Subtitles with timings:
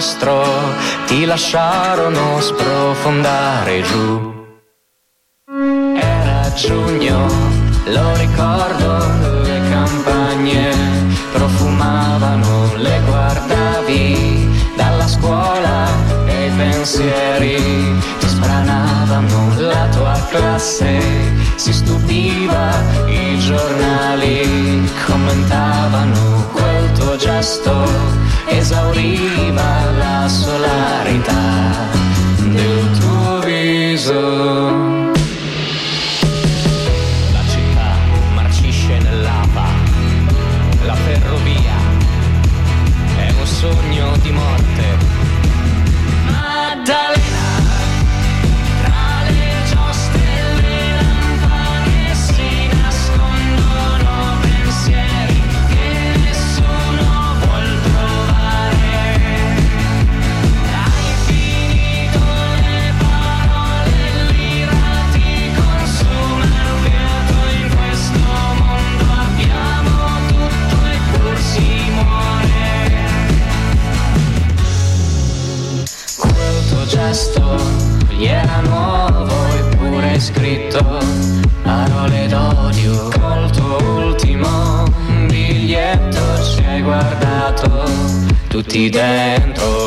[0.00, 0.42] nell'inchiostro
[1.06, 4.29] ti lasciarono sprofondare giù?
[88.62, 89.79] Tutti dentro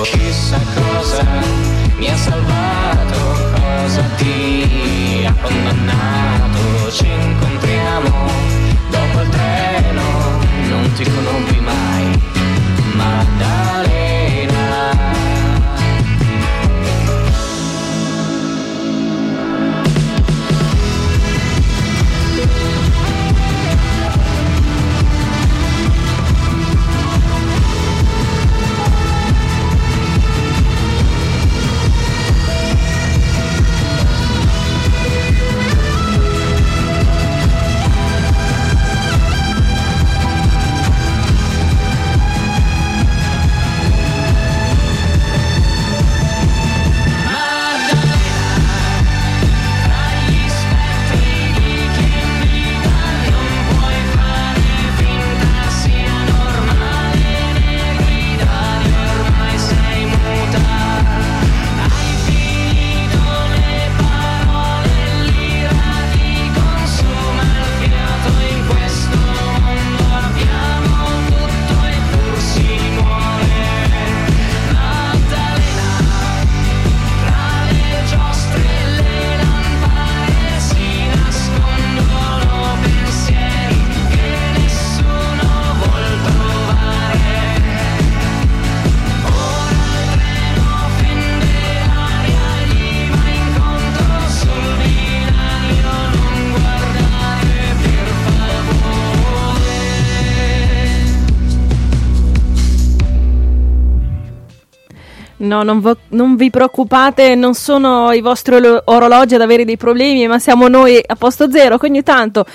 [105.43, 109.75] No, non, vo- non vi preoccupate, non sono i vostri olo- orologi ad avere dei
[109.75, 112.45] problemi, ma siamo noi a posto zero che ogni tanto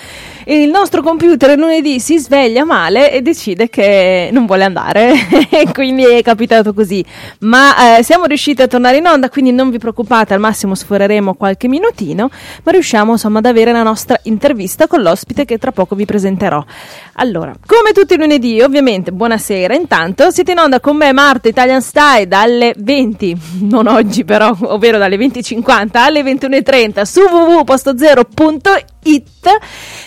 [0.55, 5.13] il nostro computer lunedì si sveglia male e decide che non vuole andare
[5.51, 7.05] e quindi è capitato così.
[7.41, 11.35] Ma eh, siamo riusciti a tornare in onda, quindi non vi preoccupate, al massimo sforeremo
[11.35, 12.31] qualche minutino,
[12.63, 16.65] ma riusciamo insomma ad avere la nostra intervista con l'ospite che tra poco vi presenterò.
[17.15, 19.75] Allora, come tutti i lunedì, ovviamente, buonasera.
[19.75, 23.37] Intanto siete in onda con me Marta Italian Style dalle 20,
[23.69, 28.97] non oggi però, ovvero dalle 20.50 alle 21.30 su www.postozero.it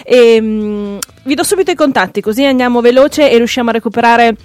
[0.04, 4.36] e mm, vi do subito i contatti così andiamo veloce e riusciamo a recuperare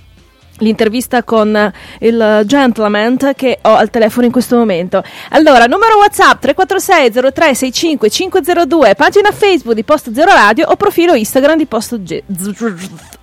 [0.59, 5.03] l'intervista con il gentleman che ho al telefono in questo momento.
[5.31, 11.57] Allora, numero WhatsApp 346 0365 502, pagina Facebook di Posto Zero Radio o profilo Instagram
[11.59, 12.25] di Posto Ge-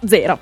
[0.05, 0.39] Zero.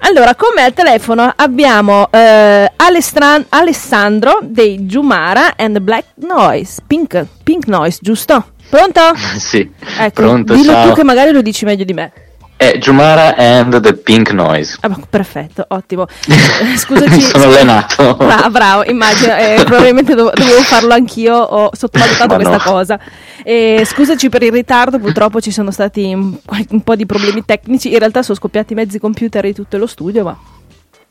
[0.00, 7.26] Allora, con me al telefono abbiamo eh, Alessandro, Alessandro dei Giumara and Black Noise, Pink,
[7.42, 8.52] Pink Noise, giusto?
[8.70, 9.00] Pronto?
[9.38, 9.68] sì,
[9.98, 10.88] Ecco, pronto, dillo ciao.
[10.88, 12.12] tu che magari lo dici meglio di me.
[12.58, 14.78] È Jumara and the Pink Noise.
[14.80, 16.06] Ah, perfetto, ottimo.
[16.60, 17.14] Eh, Scusaci.
[17.14, 18.16] Mi sono allenato.
[18.16, 22.62] Bra- bravo, immagino, eh, probabilmente dov- dovevo farlo anch'io, ho sottovalutato questa no.
[22.64, 22.98] cosa.
[23.44, 26.36] Eh, scusaci per il ritardo, purtroppo ci sono stati un,
[26.70, 30.24] un po' di problemi tecnici, in realtà sono scoppiati mezzi computer di tutto lo studio,
[30.24, 30.36] ma...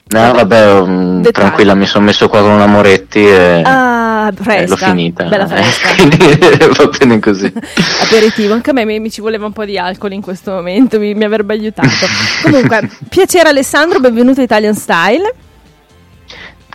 [0.10, 1.32] No, vabbè, mm, Dettagli.
[1.32, 3.62] tranquilla, mi sono messo qua con una Moretti e...
[3.64, 4.68] Ah, Ah, fresca.
[4.68, 5.24] l'ho finita.
[5.26, 5.96] Bella fresca.
[5.96, 6.18] Quindi
[6.78, 7.52] va bene così.
[8.02, 11.00] Aperitivo, anche a me mi, mi ci voleva un po' di alcol in questo momento,
[11.00, 11.88] mi, mi avrebbe aiutato.
[12.44, 15.34] Comunque, piacere Alessandro, benvenuto a Italian Style.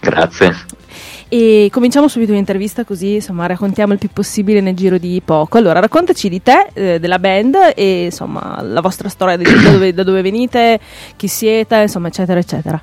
[0.00, 0.81] Grazie.
[1.28, 5.56] E cominciamo subito un'intervista così insomma raccontiamo il più possibile nel giro di poco.
[5.56, 10.02] Allora, raccontaci di te, eh, della band e insomma la vostra storia, da, dove, da
[10.02, 10.78] dove venite,
[11.16, 12.82] chi siete, insomma, eccetera, eccetera.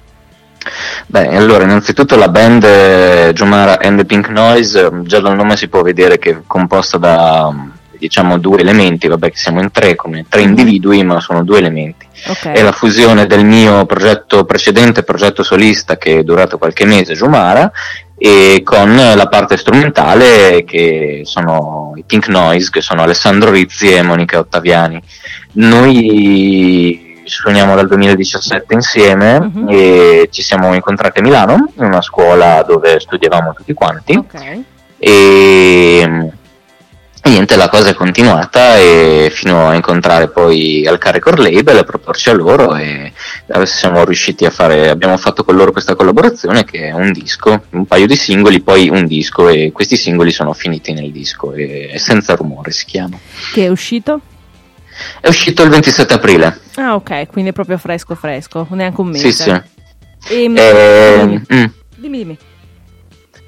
[1.07, 5.56] Beh, allora, innanzitutto la band eh, Jumara and the Pink Noise, eh, già dal nome
[5.56, 7.54] si può vedere che è composta da
[8.00, 12.07] diciamo due elementi, vabbè che siamo in tre come tre individui, ma sono due elementi.
[12.27, 12.51] Ok.
[12.51, 17.69] È la fusione del mio progetto precedente, progetto solista che è durato qualche mese, Jumara,
[18.18, 24.01] e con la parte strumentale che sono i Pink Noise, che sono Alessandro Rizzi e
[24.01, 25.01] Monica Ottaviani.
[25.54, 29.66] Noi suoniamo dal 2017 insieme Mhm.
[29.70, 34.60] e ci siamo incontrati a Milano, in una scuola dove studiavamo tutti quanti Ok.
[34.98, 36.31] e
[37.22, 41.84] e niente, la cosa è continuata e fino a incontrare poi Alca Record Label e
[41.84, 43.12] proporci a loro e
[43.66, 47.86] siamo riusciti a fare, abbiamo fatto con loro questa collaborazione che è un disco, un
[47.86, 51.98] paio di singoli, poi un disco e questi singoli sono finiti nel disco e è
[51.98, 53.18] senza rumore si chiama.
[53.54, 54.22] Che è uscito?
[55.22, 56.60] È uscito il 27 aprile.
[56.75, 59.31] Ah, ok, quindi è proprio fresco fresco, neanche un mese.
[59.31, 59.50] Sì, sì.
[60.34, 61.66] Ehm, Eh, dimmi, mm.
[61.98, 62.38] dimmi, dimmi.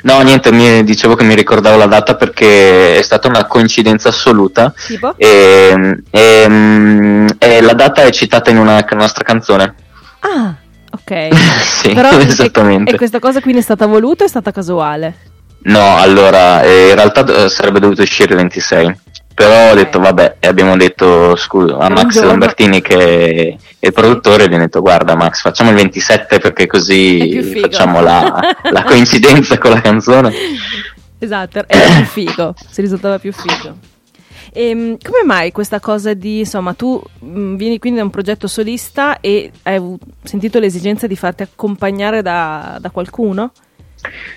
[0.04, 4.74] No, niente, mi dicevo che mi ricordavo la data perché è stata una coincidenza assoluta
[4.88, 5.14] Tipo?
[5.16, 9.76] e, e, e la data è citata in una nostra canzone.
[10.22, 10.56] Ah,
[10.92, 11.28] ok.
[11.62, 12.92] sì, Però e- esattamente.
[12.94, 15.16] E questa cosa quindi è stata voluta o è stata casuale?
[15.64, 19.00] No, allora, eh, in realtà eh, sarebbe dovuto uscire il 26,
[19.42, 22.30] però ho detto vabbè, e abbiamo detto scusa a Max giorno.
[22.30, 27.42] Lambertini che è il produttore, gli ho detto guarda Max facciamo il 27 perché così
[27.60, 28.40] facciamo la,
[28.70, 30.32] la coincidenza con la canzone.
[31.18, 33.78] Esatto, era più figo, si risultava più figo.
[34.54, 39.20] Ehm, come mai questa cosa di, insomma, tu mh, vieni quindi da un progetto solista
[39.22, 39.82] e hai
[40.22, 43.52] sentito l'esigenza di farti accompagnare da, da qualcuno?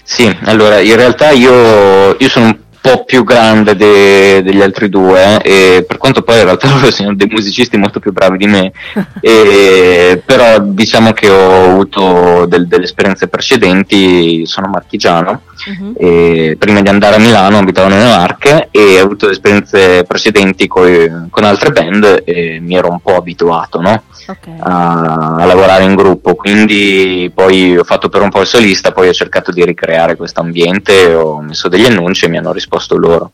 [0.02, 5.38] Sì, allora in realtà io, io sono un po' più grande de- degli altri due,
[5.42, 8.46] eh, e per quanto poi in realtà loro siano dei musicisti molto più bravi di
[8.46, 8.72] me,
[9.20, 15.92] e- però diciamo che ho avuto del- delle esperienze precedenti, sono marchigiano, Mhm.
[15.96, 21.10] e prima di andare a Milano abitavo nelle Marche e ho avuto esperienze precedenti coi-
[21.30, 24.02] con altre band e mi ero un po' abituato, no?
[24.26, 24.48] Ok.
[24.60, 29.08] a, a lavorare in gruppo, quindi poi ho fatto per un po' il solista, poi
[29.08, 33.32] ho cercato di ricreare questo ambiente, ho messo degli annunci e mi hanno risposto loro.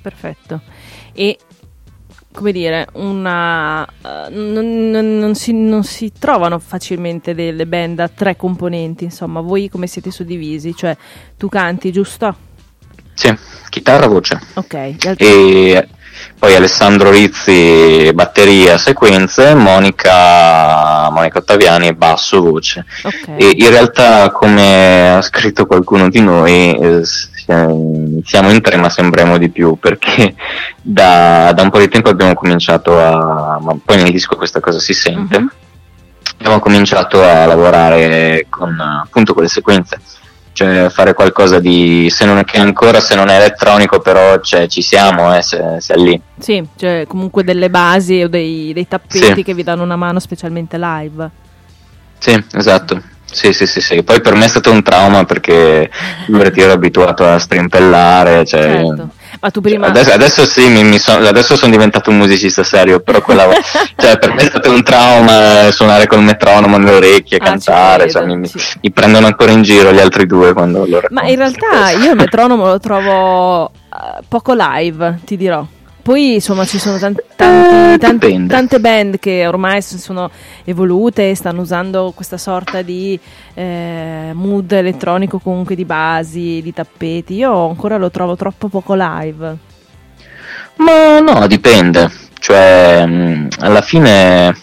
[0.00, 0.60] Perfetto.
[1.12, 1.38] E
[2.32, 8.08] come dire, una, eh, non, non- non si, non si trovano facilmente delle band a
[8.08, 10.74] tre componenti, insomma, voi come siete suddivisi?
[10.74, 10.96] Cioè,
[11.36, 12.34] tu canti, giusto?
[13.14, 13.32] Sì,
[13.68, 14.40] chitarra, voce.
[14.54, 14.74] Ok,
[15.06, 15.88] altri- E
[16.36, 22.84] poi Alessandro Rizzi, batteria, sequenze, Monica, Monica Ottaviani, basso, voce.
[23.04, 23.28] ok.
[23.36, 27.02] E in realtà, come ha scritto qualcuno di noi, eh,
[27.44, 30.34] si- siamo in tre ma sembriamo di più perché
[30.80, 33.58] da, da un po' di tempo abbiamo cominciato a...
[33.60, 35.38] ma poi nel disco questa cosa si sente.
[35.38, 35.50] Mhm.
[36.38, 39.98] Abbiamo cominciato a lavorare con appunto con le sequenze,
[40.52, 44.66] cioè fare qualcosa di, se non è che ancora, se non è elettronico, però cioè,
[44.66, 46.20] ci siamo, eh, se, se è lì.
[46.38, 49.42] Sì, cioè comunque delle basi o dei, dei tappeti Sì.
[49.42, 51.30] che vi danno una mano specialmente live.
[52.18, 53.00] Sì, esatto.
[53.30, 54.02] Sì, sì, sì, sì.
[54.02, 55.90] Poi per me è stato un trauma perché
[56.24, 59.08] figurati, ero abituato a strimpellare, cioè, Certo.
[59.40, 59.88] Ma tu prima...
[59.88, 63.48] Adesso, adesso sì, mi, mi son- adesso sono diventato un musicista serio, però quella,
[63.96, 68.04] cioè, per me è stato un trauma eh, suonare col metronomo nelle orecchie, Ah, cantare,
[68.04, 68.58] credo, cioè, mi, mi- sì.
[68.82, 72.16] mi prendono ancora in giro gli altri due quando loro Ma in realtà io il
[72.16, 75.66] metronomo lo trovo eh, poco live, ti dirò.
[76.04, 78.52] Poi insomma ci sono tan- tanti- Eh, tanti- dipende.
[78.54, 80.30] tante band che ormai si sono
[80.64, 83.18] evolute e stanno usando questa sorta di
[83.54, 87.36] eh, mood elettronico comunque di basi, di tappeti.
[87.36, 89.56] Io ancora lo trovo troppo poco live.
[90.76, 92.10] Ma no, dipende.
[92.38, 94.54] Cioè, mh, alla fine,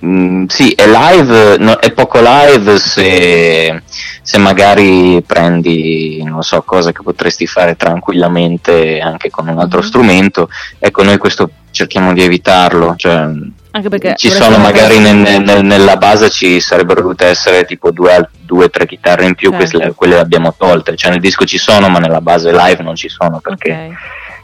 [0.00, 3.82] mh, sì, è live, no, è poco live se,
[4.22, 9.84] se magari prendi, non so, cose che potresti fare tranquillamente anche con un altro Mhm.
[9.86, 10.48] strumento.
[10.78, 12.94] Ecco, noi questo cerchiamo di evitarlo.
[12.96, 13.28] Cioè,
[13.72, 18.28] Anche perché ci sono magari nel- nel- nella base ci sarebbero dovute essere tipo due,
[18.48, 19.68] o tre chitarre in più, Certo.
[19.76, 20.96] queste- quelle le abbiamo tolte.
[20.96, 23.96] Cioè, nel disco ci sono, ma nella base live non ci sono perché Ok.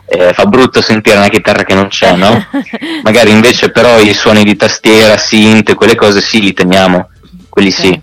[0.06, 2.46] Eh, fa brutto sentire una chitarra che non c'è, no?
[3.02, 7.08] Magari invece però i suoni di tastiera, synth, quelle cose sì, li teniamo,
[7.48, 7.74] quelli Ok.
[7.74, 8.00] sì.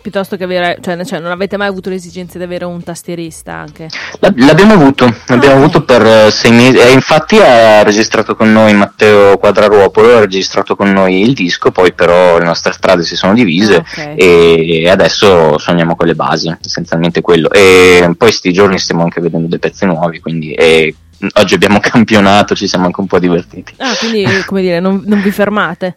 [0.00, 3.88] Piuttosto che avere, cioè, cioè, non avete mai avuto l'esigenza di avere un tastierista anche?
[4.20, 8.74] L'abbiamo avuto, l'abbiamo ah, avuto per uh, sei mesi e infatti ha registrato con noi
[8.74, 13.34] Matteo Quadraruopolo, ha registrato con noi il disco, poi però le nostre strade si sono
[13.34, 14.16] divise ah, okay.
[14.16, 17.50] e adesso suoniamo con le basi, essenzialmente quello.
[17.50, 20.94] E poi sti giorni stiamo anche vedendo dei pezzi nuovi, quindi e
[21.34, 23.74] oggi abbiamo campionato, ci siamo anche un po' divertiti.
[23.78, 25.96] Ah, quindi come dire, non, non vi fermate?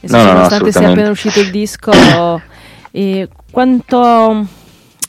[0.00, 1.90] No, no, nonostante sia appena uscito il disco,
[2.90, 4.46] e quanto,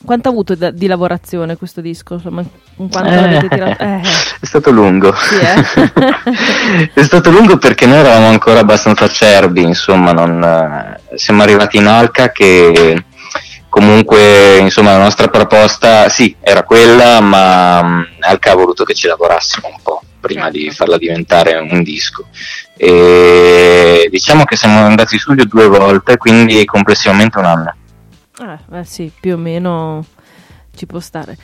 [0.04, 2.14] quanto ha avuto da, di lavorazione questo disco?
[2.14, 3.48] Insomma, eh?
[3.78, 4.00] Eh.
[4.40, 5.14] È stato lungo.
[5.14, 6.90] Sì, eh?
[6.94, 11.86] è stato lungo perché noi eravamo ancora abbastanza acerbi, insomma, non, eh, siamo arrivati in
[11.86, 13.04] Alca che
[13.70, 19.06] comunque insomma la nostra proposta sì era quella ma um, Alca ha voluto che ci
[19.06, 20.74] lavorassimo un po' prima di certo.
[20.74, 22.26] farla diventare un disco
[22.82, 27.74] e diciamo che siamo andati in studio due volte quindi complessivamente un anno
[28.40, 30.02] eh, eh sì più o meno
[30.74, 31.36] ci può stare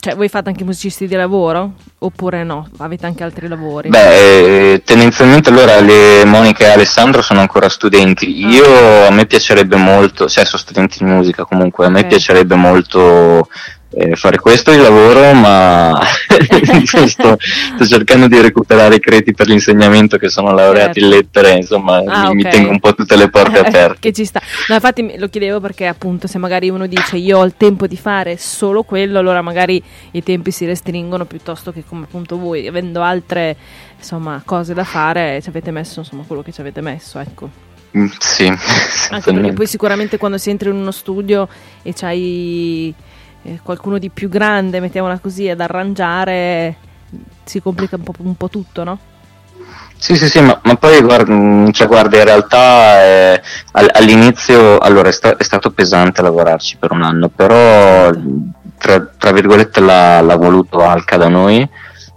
[0.00, 1.74] cioè, voi fate anche musicisti di lavoro?
[1.98, 2.66] Oppure no?
[2.78, 3.90] Avete anche altri lavori?
[3.90, 8.42] Beh, eh, tendenzialmente allora le Monica e Alessandro sono ancora studenti.
[8.42, 8.48] Ah.
[8.48, 12.10] Io a me piacerebbe molto, cioè sono studenti di musica comunque, a me okay.
[12.10, 13.48] piacerebbe molto
[13.90, 15.98] eh, fare questo di lavoro, ma
[16.84, 21.00] sto, sto, cercando di recuperare i crediti per l'insegnamento che sono laureati certo.
[21.00, 22.52] in lettere, insomma ah, mi, okay.
[22.52, 23.96] tengo un po' tutte le porte aperte.
[24.00, 24.40] che ci sta.
[24.68, 27.96] No, infatti lo chiedevo perché appunto se magari uno dice io ho il tempo di
[27.96, 33.02] fare solo quello, allora magari i tempi si restringono piuttosto che come appunto voi, avendo
[33.02, 33.56] altre
[33.96, 37.64] insomma, cose da fare, ci avete messo insomma quello che ci avete messo, ecco.
[37.96, 38.46] Mm, sì,
[39.10, 41.48] anche perché poi sicuramente quando si entra in uno studio
[41.82, 42.94] e c'hai
[43.46, 46.74] eh, qualcuno di più grande, mettiamola così, ad arrangiare,
[47.44, 48.98] si complica un po', un po tutto, no?
[49.98, 55.08] Sì, sì, sì, ma, ma poi guarda, mm, cioè, guarda, in realtà eh, all'inizio allora,
[55.08, 58.10] è, sta- è, stato pesante lavorarci per un anno, però
[58.78, 61.66] tra, tra virgolette l'ha, l'ha, voluto Alca da noi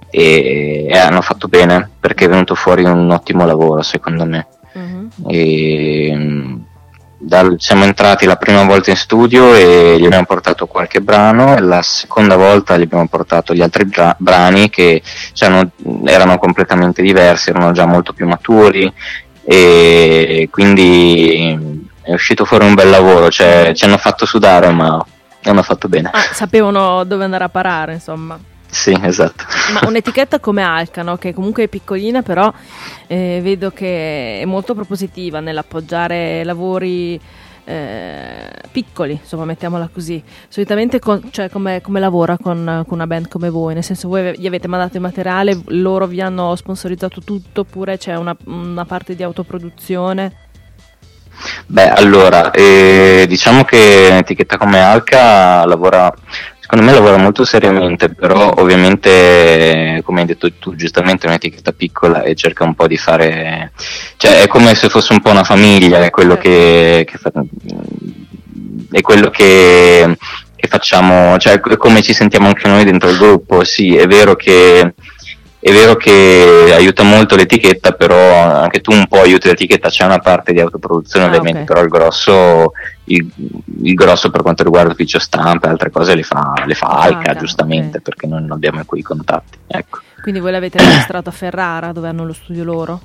[0.09, 4.48] e, e, hanno fatto bene perché è venuto fuori un ottimo lavoro secondo me.
[4.74, 5.09] Uh-huh.
[5.27, 6.55] E, mm,
[7.21, 11.59] dal, siamo entrati la prima volta in studio e gli abbiamo portato qualche brano e
[11.59, 15.01] la seconda volta gli abbiamo portato gli altri bra- brani che
[15.33, 15.67] cioè,
[16.05, 18.91] erano completamente diversi, erano già molto più maturi
[19.43, 25.03] e quindi è uscito fuori un bel lavoro, cioè, ci hanno fatto sudare ma
[25.43, 26.09] hanno fatto bene.
[26.13, 28.39] Ah, sapevano dove andare a parare insomma.
[28.69, 29.45] Sì, esatto.
[29.73, 31.17] Ma un'etichetta come Alca, no?
[31.17, 32.51] che comunque è piccolina, però
[33.07, 37.19] eh, vedo che è molto propositiva nell'appoggiare lavori
[37.65, 40.23] eh, piccoli, insomma, mettiamola così.
[40.47, 43.73] Solitamente con, cioè, come, come, lavora con, con, una band come voi?
[43.73, 48.15] Nel senso, voi gli avete mandato il materiale, loro vi hanno sponsorizzato tutto, oppure c'è
[48.15, 50.47] una, una parte di autoproduzione?
[51.67, 56.13] Beh, allora, eh, diciamo che un'etichetta come Alca lavora
[56.71, 62.21] Secondo me lavora molto seriamente, però ovviamente, come hai detto tu, giustamente è un'etichetta piccola
[62.21, 63.71] e cerca un po' di fare...
[64.17, 67.31] cioè è come se fosse un po' una famiglia, è quello che, che fa...
[68.91, 70.15] è quello che,
[70.55, 74.93] che facciamo, cioè come ci sentiamo anche noi dentro il gruppo, sì, è vero che
[75.61, 80.19] è vero che aiuta molto l'etichetta, però anche tu un po' aiuti l'etichetta, c'è una
[80.19, 81.65] parte di autoproduzione ah, ovviamente, okay.
[81.65, 82.71] però il grosso,
[83.05, 83.29] il,
[83.83, 87.31] il grosso, per quanto riguarda l'ufficio stampa e altre cose le fa, le fa Alca,
[87.31, 88.01] ah, giustamente, okay.
[88.01, 89.57] perché non abbiamo quei contatti.
[89.67, 89.99] Ecco.
[90.21, 93.01] Quindi voi l'avete registrato a Ferrara, dove hanno lo studio loro?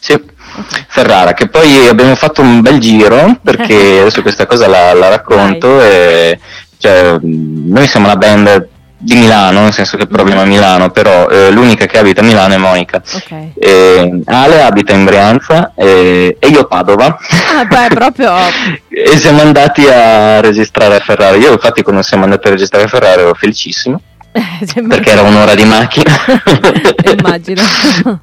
[0.00, 0.84] Sì, okay.
[0.88, 5.80] Ferrara, che poi abbiamo fatto un bel giro, perché adesso questa cosa la, la racconto,
[5.80, 6.40] e,
[6.78, 11.50] cioè, noi siamo una band di Milano, nel senso che proviamo a Milano, però eh,
[11.50, 13.02] l'unica che abita a Milano è Monica.
[13.12, 13.52] Okay.
[13.58, 17.18] Eh, Ale abita in Brianza eh, e io a Padova.
[17.54, 18.32] Ah, beh, proprio.
[18.88, 21.38] e siamo andati a registrare a Ferrari.
[21.38, 24.00] Io infatti quando siamo andati a registrare a Ferrari ero felicissimo.
[24.88, 26.12] perché era un'ora di macchina.
[27.18, 27.62] Immagino.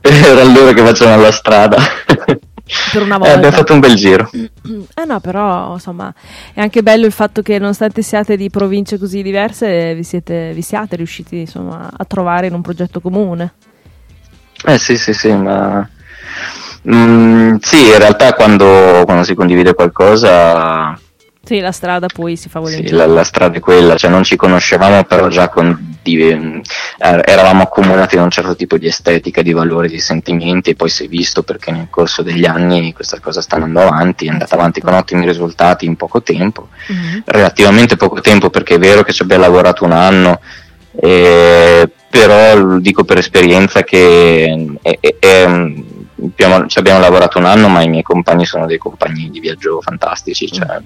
[0.01, 1.77] era loro che facevano la strada
[2.91, 3.33] per una volta.
[3.33, 4.29] Eh, abbiamo fatto un bel giro.
[4.95, 6.13] Eh no, però insomma
[6.53, 10.61] è anche bello il fatto che nonostante siate di province così diverse vi, siete, vi
[10.61, 13.53] siate riusciti insomma, a trovare in un progetto comune.
[14.65, 15.87] Eh sì, sì, sì, ma...
[16.89, 20.97] Mm, sì, in realtà quando, quando si condivide qualcosa
[21.53, 22.89] sì, la strada poi si fa volentieri.
[22.89, 26.61] Sì, la, la, strada è quella, cioè non ci conoscevamo, però già con, di, eh,
[26.97, 31.05] eravamo accomunati da un certo tipo di estetica, di valori, di sentimenti e poi si
[31.05, 34.81] è visto perché nel corso degli anni questa cosa sta andando avanti, è andata avanti
[34.81, 37.19] con ottimi risultati in poco tempo, mm-hmm.
[37.25, 40.39] relativamente poco tempo perché è vero che ci abbiamo lavorato un anno,
[40.95, 45.45] e, però dico per esperienza che è, è, è,
[46.23, 49.81] abbiamo, ci abbiamo lavorato un anno, ma i miei compagni sono dei compagni di viaggio
[49.81, 50.79] fantastici, cioè,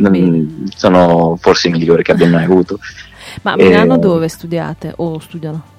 [0.00, 0.66] mm.
[0.74, 2.78] sono forse i migliori che abbiamo mai avuto.
[3.42, 3.98] Ma a Milano e...
[3.98, 5.78] dove studiate o studiano?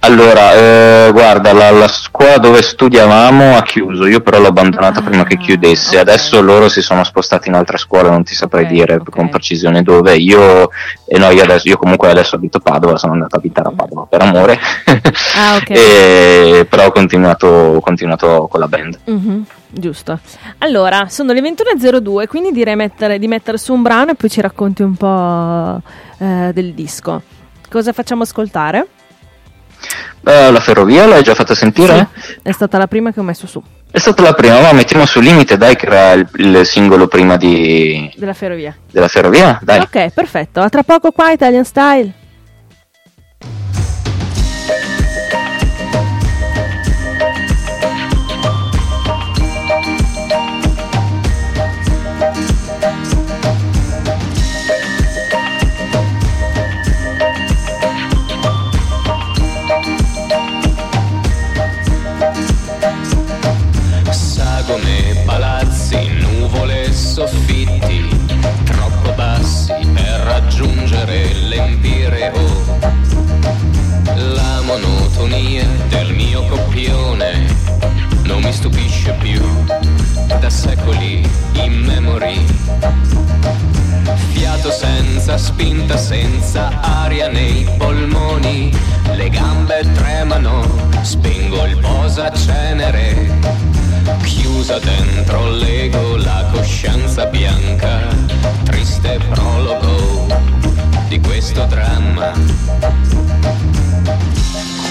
[0.00, 5.02] Allora, eh, guarda, la, la, scuola dove studiavamo ha chiuso, io però l'ho abbandonata ah,
[5.02, 6.00] prima che chiudesse, okay.
[6.00, 9.10] adesso loro si sono spostati in altra scuola, non ti saprei okay, dire okay.
[9.10, 10.70] con precisione dove, io,
[11.04, 13.72] eh, no, io, adesso, io, comunque adesso abito a Padova, sono andato a abitare a
[13.72, 14.58] Padova per amore,
[15.36, 19.00] ah, e, però ho continuato, ho continuato, con la band.
[19.10, 20.20] Mm-hmm, giusto,
[20.58, 24.40] allora sono le 21.02, quindi direi mettere, di mettere su un brano e poi ci
[24.40, 25.82] racconti un po'
[26.18, 27.20] eh, del disco.
[27.68, 28.86] Cosa facciamo ascoltare?
[30.20, 32.08] Uh, la ferrovia l'hai già fatta sentire?
[32.20, 33.62] Sì, è stata la prima che ho messo su.
[33.90, 37.36] È stata la prima, ma mettiamo sul limite, dai, che era il, il, singolo prima
[37.36, 38.12] di...
[38.16, 38.76] Della ferrovia.
[38.90, 39.80] Della ferrovia, dai.
[39.80, 40.60] Ok, perfetto.
[40.60, 42.12] A tra poco qua, Italian Style.
[79.08, 82.44] Mi stupisce più da secoli in memory.
[84.32, 88.70] Fiato senza spinta, senza aria nei polmoni,
[89.14, 90.62] le gambe tremano,
[91.02, 93.36] spengo il posa cenere.
[94.22, 98.00] Chiusa dentro l'ego la coscienza bianca,
[98.64, 100.26] triste prologo
[101.08, 102.32] di questo dramma.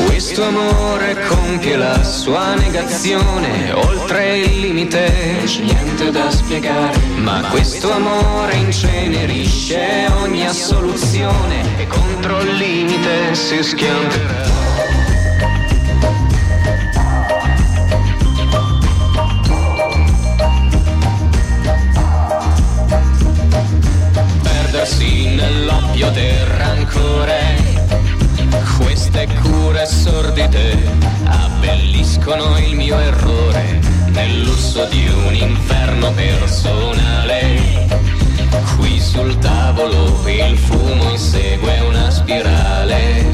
[0.06, 5.12] Questo amore compie la sua negazione, oltre il limite,
[5.60, 6.98] niente da spiegare.
[7.18, 14.46] Ma questo amore incenerisce ogni assoluzione e contro il limite si schianterà.
[24.44, 27.57] Perdersi nell'oppio del rancore
[29.42, 30.78] cure sordide
[31.26, 37.86] abbelliscono il mio errore nel lusso di un inferno personale.
[38.78, 43.26] Qui sul tavolo il fumo insegue una spirale.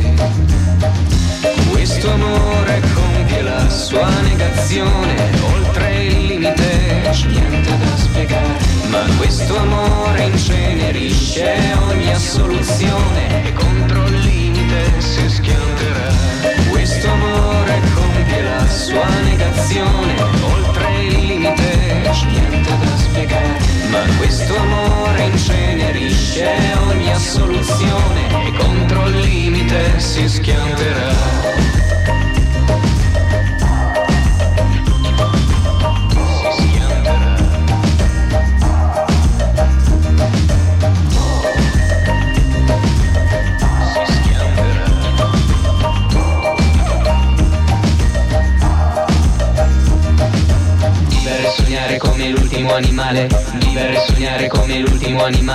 [1.70, 8.58] Questo amore compie la sua negazione, oltre il limite, niente da spiegare.
[8.88, 11.56] Ma questo amore incenerisce
[11.88, 15.83] ogni assoluzione e contro il limite si schianterà.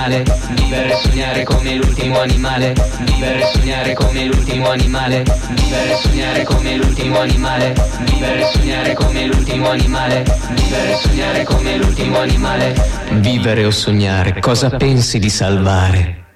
[0.09, 0.23] Animale,
[0.55, 6.43] vivere e sognare come l'ultimo animale, vivere e sognare come l'ultimo animale, vivere e sognare
[6.43, 7.73] come l'ultimo animale,
[8.05, 10.23] vivere e sognare come l'ultimo animale,
[10.55, 12.73] vivere e sognare come l'ultimo animale.
[13.11, 16.28] Vivere o sognare, cosa pensi di salvare?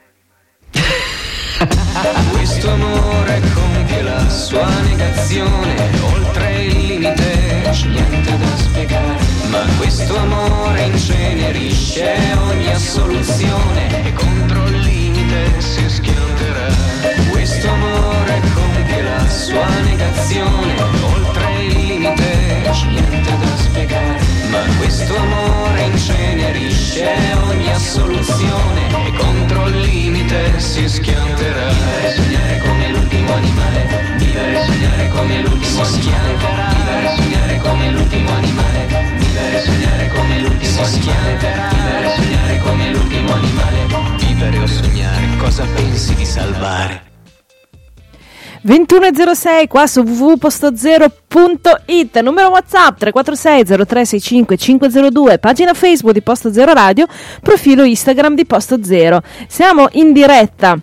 [48.66, 57.06] 21.06 qua su www.postozero.it numero whatsapp 346 0365 502 pagina facebook di Posto Zero Radio
[57.42, 60.80] profilo instagram di Posto Zero siamo in diretta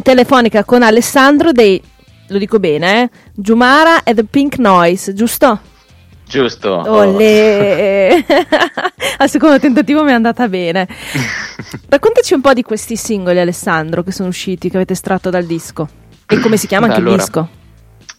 [0.00, 1.80] telefonica con Alessandro dei,
[2.28, 3.10] lo dico bene, eh?
[3.34, 5.60] Giumara e The Pink Noise, giusto?
[6.26, 6.82] Giusto.
[6.86, 8.24] Olè.
[9.18, 10.88] Al secondo tentativo mi è andata bene.
[11.88, 16.00] Raccontaci un po' di questi singoli, Alessandro, che sono usciti, che avete estratto dal disco.
[16.32, 17.48] E come si chiama anche Allora, il disco?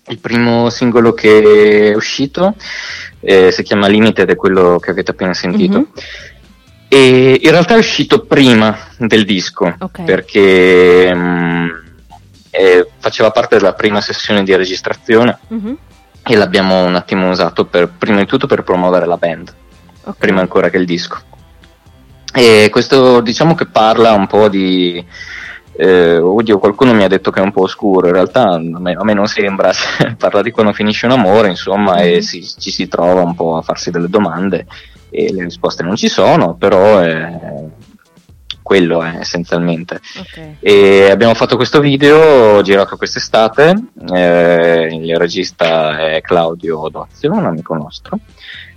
[0.07, 2.55] Il primo singolo che è uscito
[3.21, 5.77] eh, si chiama Limited, è quello che avete appena sentito.
[5.79, 5.87] Mhm.
[6.89, 10.03] E in realtà è uscito prima del disco Ok.
[10.03, 11.69] perché mm,
[12.51, 15.77] eh, faceva parte della prima sessione di registrazione Mhm.
[16.23, 19.51] e l'abbiamo un attimo usato per, prima di tutto per promuovere la band,
[20.03, 20.17] Ok.
[20.19, 21.19] prima ancora che il disco.
[22.35, 25.03] E questo diciamo che parla un po' di...
[25.75, 28.93] eh, oddio, qualcuno mi ha detto che è un po' oscuro, in realtà a me,
[28.93, 29.71] a me non sembra,
[30.17, 31.99] parla di quando finisce un amore, insomma, Mhm.
[32.03, 34.65] e si- ci si trova un po' a farsi delle domande
[35.09, 37.39] e le risposte non ci sono, però è
[38.61, 39.99] quello è essenzialmente.
[40.19, 40.39] Ok.
[40.61, 43.75] E abbiamo fatto questo video girato quest'estate,
[44.13, 48.17] eh, il regista è Claudio Dozio, un amico nostro.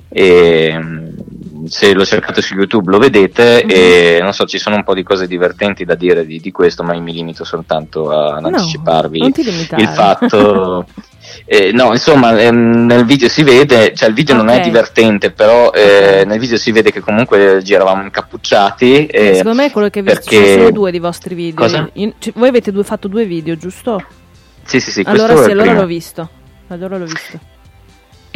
[0.09, 3.71] E mm, se lo cercate su YouTube lo vedete Mhm.
[3.73, 6.83] e non so, ci sono un po' di cose divertenti da dire di, di questo,
[6.85, 10.87] ma io mi limito soltanto a No, anticiparvi non il fatto.
[11.45, 14.55] eh, no, insomma, ehm, nel video si vede, cioè il video non Ok.
[14.55, 19.07] è divertente, però eh, nel video si vede che comunque giravamo incappucciati.
[19.07, 21.91] Eh, Secondo me è quello che vi perché- ci sono due di vostri video.
[21.95, 24.03] Io- cioè, voi avete due- fatto due video, giusto?
[24.63, 25.81] Sì, sì, sì, allora sì, allora primo.
[25.81, 26.29] l'ho visto.
[26.69, 27.41] Allora l'ho visto.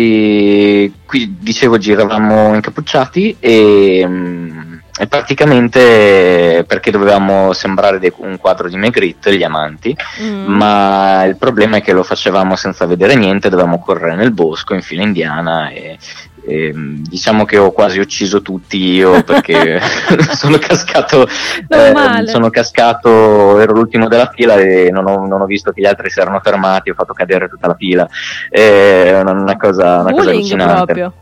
[0.01, 8.71] E qui dicevo giravamo incappucciati e, mm, e praticamente perché dovevamo sembrare dei- un quadro
[8.71, 10.47] di Magritte, gli amanti, Mm.
[10.47, 14.81] ma il problema è che lo facevamo senza vedere niente, dovevamo correre nel bosco in
[14.81, 15.99] fila indiana e,
[16.45, 19.81] e, mm, diciamo che ho quasi ucciso tutti io perché
[20.33, 25.71] sono cascato eh, sono cascato ero l'ultimo della fila e non ho, non ho visto
[25.73, 28.09] che gli altri si erano fermati ho fatto cadere tutta la fila
[28.49, 31.13] è una, una cosa, una cosa bullying allucinante proprio.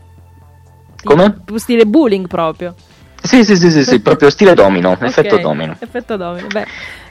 [1.01, 1.43] Come?
[1.55, 2.75] Stile bullying proprio.
[3.21, 6.47] sì sì sì sì, sì, proprio stile domino effetto Ok, domino Effetto domino.
[6.47, 6.65] Beh,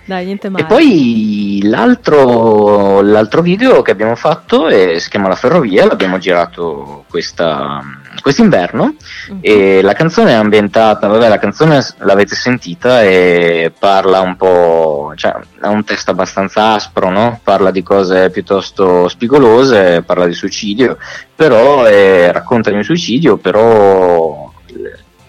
[0.08, 0.64] dai, niente male.
[0.64, 7.04] E poi l'altro, l'altro video che abbiamo fatto è- si chiama La Ferrovia, l'abbiamo girato
[7.10, 7.82] questa,
[8.22, 8.94] quest'inverno
[9.28, 9.38] Mhm.
[9.42, 15.34] e la canzone è ambientata, vabbè la canzone l'avete sentita e parla un po', cioè
[15.60, 17.38] ha un testo abbastanza aspro, no?
[17.44, 20.96] parla di cose piuttosto spigolose, parla di suicidio,
[21.34, 24.50] però eh, racconta di un suicidio, però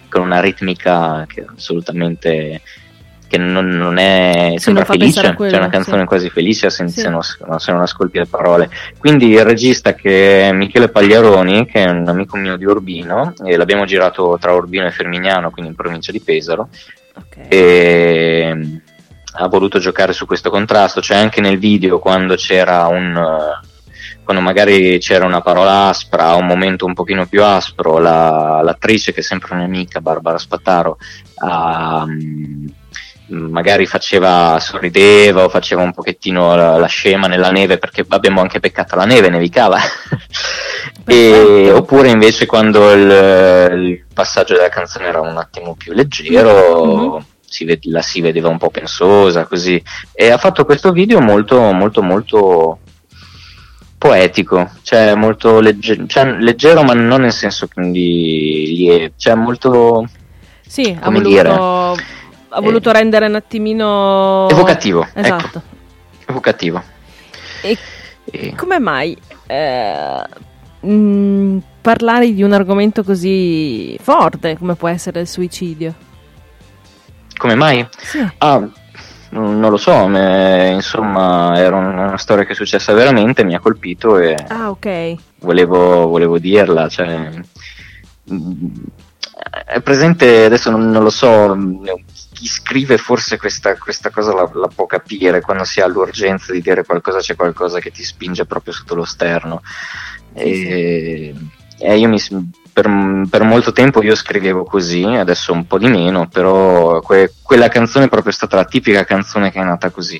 [0.08, 2.62] con una ritmica che è assolutamente
[3.30, 6.06] che non, non è sembra non felice, quello, c'è una canzone sì.
[6.06, 7.08] quasi felice se, Sì.
[7.08, 8.68] non, se non ascolti le parole.
[8.98, 13.56] Quindi il regista che è Michele Pagliaroni, che è un amico mio di Urbino, e
[13.56, 16.68] l'abbiamo girato tra Urbino e Fermignano, quindi in provincia di Pesaro,
[17.14, 17.36] Ok.
[17.48, 18.80] e
[19.32, 23.58] ha voluto giocare su questo contrasto, cioè anche nel video quando c'era un
[24.22, 29.20] quando magari c'era una parola aspra, un momento un pochino più aspro, la- l'attrice che
[29.20, 30.98] è sempre un'amica, Barbara Spattaro,
[31.42, 32.04] ha,
[33.30, 38.60] magari faceva, sorrideva o faceva un pochettino la, la scema nella neve perché abbiamo anche
[38.60, 39.78] peccato la neve, nevicava.
[41.06, 46.84] e, oppure invece quando il, il passaggio della canzone era un attimo più leggero,
[47.16, 47.24] Mhm.
[47.46, 49.82] si la si vedeva un po' pensosa, così.
[50.12, 52.78] E ha fatto questo video molto, molto, molto
[53.98, 60.08] poetico, cioè molto legge- cioè, leggero, ma non nel senso quindi lieve, cioè molto
[60.66, 61.48] Sì, ha come voluto, dire,
[62.50, 64.48] ha voluto rendere un attimino...
[64.50, 65.62] evocativo, ecco, Esatto.
[66.26, 66.82] evocativo.
[67.62, 67.76] E
[68.24, 70.22] E- come mai eh,
[70.80, 75.94] mh, parlare di un argomento così forte come può essere il suicidio?
[77.36, 77.86] come mai?
[77.96, 78.18] Sì.
[78.38, 78.68] Ah,
[79.30, 83.60] non lo so, me- insomma, era un- una storia che è successa veramente, mi ha
[83.60, 85.14] colpito e Ah, ok.
[85.38, 86.86] volevo, volevo dirla.
[86.88, 87.30] Cioè,
[88.30, 88.66] mm,
[89.66, 91.84] è presente, adesso non, non lo so, mm,
[92.40, 96.62] chi scrive forse questa, questa cosa la, la può capire, quando si ha l'urgenza di
[96.62, 99.60] dire qualcosa c'è qualcosa che ti spinge proprio sotto lo sterno.
[100.32, 101.34] E,
[101.78, 102.18] e io mi,
[102.72, 107.68] per, per molto tempo io scrivevo così, adesso un po' di meno, però que- quella
[107.68, 110.18] canzone è proprio stata la tipica canzone che è nata così.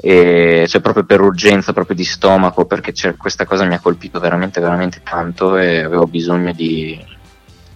[0.00, 4.62] E cioè proprio per urgenza, proprio di stomaco, perché questa cosa mi ha colpito veramente,
[4.62, 6.98] veramente tanto e avevo bisogno di,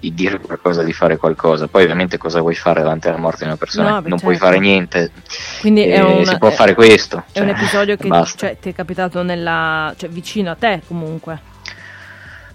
[0.02, 1.68] di dire qualcosa, di fare qualcosa.
[1.68, 3.90] Poi ovviamente cosa vuoi fare davanti alla morte di una persona?
[3.90, 4.48] No, beh, non puoi certo.
[4.48, 5.12] fare niente,
[5.60, 7.22] Quindi Eh, un, si può è- fare questo.
[7.30, 10.82] È un cioè, episodio e che cioè, ti è capitato nella, cioè, vicino a te
[10.88, 11.50] comunque.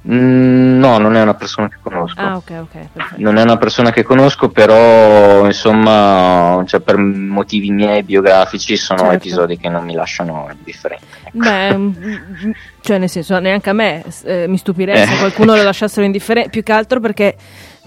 [0.09, 2.19] Mm, no, non è una persona che conosco.
[2.21, 2.87] Ah, ok, ok.
[2.93, 3.21] Perfetto.
[3.21, 9.15] Non è una persona che conosco, però insomma, cioè, per motivi miei biografici sono Certo.
[9.15, 11.05] episodi che non mi lasciano indifferente.
[11.25, 11.37] ecco.
[11.37, 15.17] Beh, mm, mm, cioè nel senso, neanche a me eh, mi stupirei se Eh.
[15.17, 17.35] qualcuno lo lasciassero indifferente, più che altro perché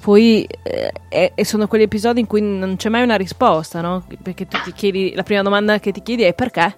[0.03, 4.05] poi eh, è- e sono quegli episodi in cui non c'è mai una risposta, no?
[4.23, 6.77] Perché tu ti chiedi, la prima domanda che ti chiedi è perché?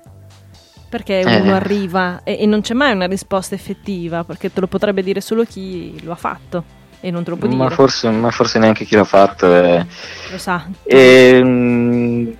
[0.92, 1.40] Perché Eh.
[1.40, 5.22] uno arriva e, e non c'è mai una risposta effettiva, perché te lo potrebbe dire
[5.22, 6.64] solo chi lo ha fatto
[7.00, 9.46] e non te lo può Ma dire, forse, ma forse neanche chi l'ha fatto.
[9.54, 9.86] eh.
[10.30, 10.66] lo sa.
[10.84, 12.34] Ehm,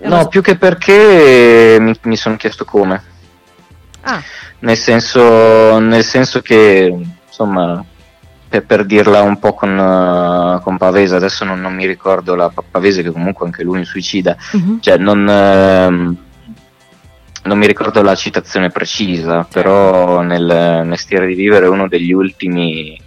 [0.00, 3.00] È una no, s- più che perché mi, mi sono chiesto come.
[4.02, 4.20] Ah,
[4.60, 6.92] Nel senso, nel senso che,
[7.28, 7.84] insomma,
[8.48, 12.48] per, per dirla un po' con, eh, con Pavese, adesso non, non mi ricordo la
[12.48, 14.80] Pa- Pavese che comunque anche lui è un suicida, mhm.
[14.80, 16.16] cioè non, ehm,
[17.42, 23.00] non mi ricordo la citazione precisa, però nel Mestiere di vivere uno degli ultimi,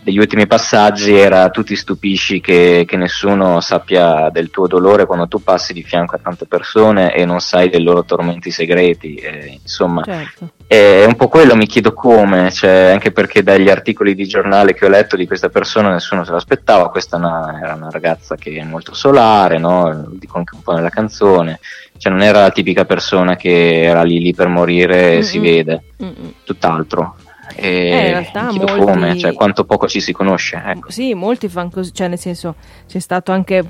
[0.00, 5.28] degli ultimi passaggi era tu ti stupisci che, che nessuno sappia del tuo dolore quando
[5.28, 9.58] tu passi di fianco a tante persone e non sai dei loro tormenti segreti, e,
[9.60, 10.52] insomma certo.
[10.72, 14.86] È un po' quello, mi chiedo come, cioè, anche perché dagli articoli di giornale che
[14.86, 18.64] ho letto di questa persona nessuno se l'aspettava, questa una- era una ragazza che è
[18.64, 19.90] molto solare, no?
[19.90, 21.60] lo dico anche un po' nella canzone,
[21.98, 25.82] cioè non era la tipica persona che era lì lì per morire e si vede,
[26.02, 26.32] Mm-mm.
[26.44, 27.16] tutt'altro.
[27.54, 30.90] E Eh, in realtà mi chiedo molti- come, cioè quanto poco ci si conosce, ecco.
[30.90, 32.54] Sì, molti fanno così, cioè nel senso
[32.88, 33.62] c'è stato anche,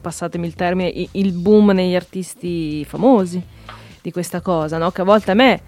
[0.00, 3.42] passatemi il termine, il boom negli artisti famosi
[4.00, 4.90] di questa cosa, no?
[4.92, 5.60] Che a volte a me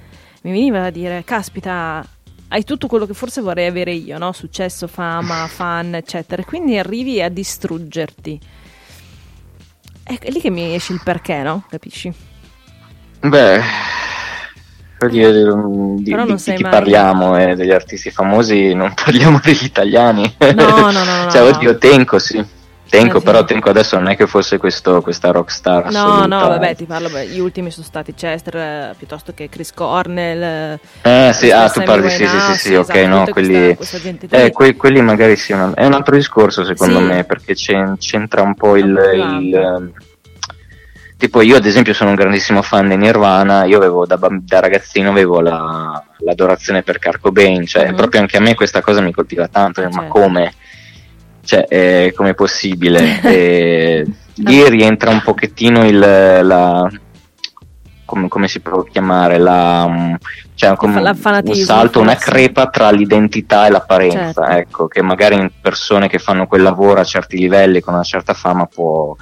[0.42, 2.04] mi veniva da dire, caspita,
[2.48, 4.32] hai tutto quello che forse vorrei avere io, no?
[4.32, 8.40] Successo, fama, fan, eccetera, e quindi arrivi a distruggerti.
[10.04, 11.64] È lì che mi esce il perché, no?
[11.68, 12.12] Capisci?
[13.20, 13.60] Beh,
[15.04, 19.40] mm, di, Però non di- di chi mai- parliamo eh, degli artisti famosi, non parliamo
[19.42, 20.34] degli italiani.
[20.54, 22.44] No, no, no, no, cioè, oddio, Tenco, sì.
[22.88, 23.24] Tenco, Eh, sì.
[23.24, 26.26] però Tenco adesso non è che fosse questo, questa rockstar No, assoluta.
[26.26, 30.42] no, vabbè, ti parlo, beh, gli ultimi sono stati Chester eh, piuttosto che Chris Cornell.
[30.42, 30.80] eh,
[31.28, 33.74] Eh sì, ah, tu parli, sì, sì, sì, sì, ok, no, quelli...
[33.74, 34.36] questa, questa.
[34.36, 37.04] Eh, que- quelli magari sì, una- è un altro discorso secondo Sì.
[37.04, 38.84] me, perché c'en- c'entra un po' il...
[39.14, 39.92] Il, ehm,
[41.16, 45.10] tipo io ad esempio sono un grandissimo fan di Nirvana, io avevo da, da ragazzino
[45.10, 47.96] avevo la- l'adorazione per Kurt Cobain, cioè Mhm.
[47.96, 50.08] proprio anche a me questa cosa mi colpiva tanto, Eh, ma certo.
[50.08, 50.52] come?
[51.44, 53.20] Cioè, eh, com'è possibile?
[53.24, 55.98] E lì rientra un pochettino il...
[55.98, 56.88] La,
[58.12, 59.38] come, come si può chiamare?
[59.38, 60.14] La, mm,
[60.54, 64.58] cioè, un salto, una crepa tra l'identità e l'apparenza, Certo.
[64.58, 68.34] ecco, che magari in persone che fanno quel lavoro a certi livelli con una certa
[68.34, 69.16] fama può,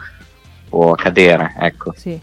[0.68, 1.92] può accadere, ecco.
[1.96, 2.20] Sì.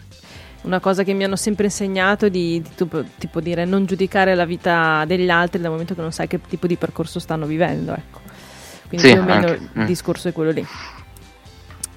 [0.62, 4.34] Una cosa che mi hanno sempre insegnato è di, di tipo, tipo dire non giudicare
[4.34, 7.94] la vita degli altri dal momento che non sai che tipo di percorso stanno vivendo,
[7.94, 8.20] ecco.
[8.88, 9.84] Quindi Sì, più o meno anche, il mm.
[9.84, 10.66] discorso è quello lì.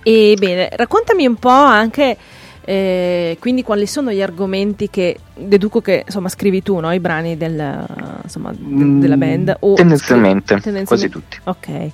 [0.04, 2.18] E bene, raccontami un po' anche
[2.64, 6.92] eh, quindi quali sono gli argomenti che deduco che insomma scrivi tu, no?
[6.92, 7.86] I brani del,
[8.24, 11.40] insomma, de- della band o Mm, Tendenzialmente, scrivi- quasi tutti.
[11.44, 11.90] Ok.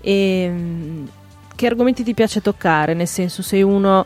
[0.00, 1.08] Ehm,
[1.54, 2.94] che argomenti ti piace toccare?
[2.94, 4.04] Nel senso, sei uno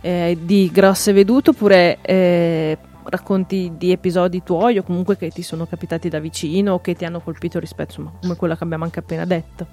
[0.00, 5.66] eh, di grosse vedute oppure eh, racconti di episodi tuoi o comunque che ti sono
[5.66, 8.98] capitati da vicino o che ti hanno colpito rispetto, insomma, come quella che abbiamo anche
[9.00, 9.66] appena detto?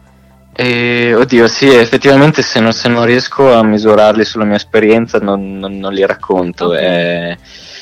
[0.53, 5.57] Eh, oddio, sì, effettivamente se non, se non riesco a misurarli sulla mia esperienza non,
[5.57, 6.67] non- non li racconto.
[6.67, 6.77] Ok.
[6.77, 7.37] eh,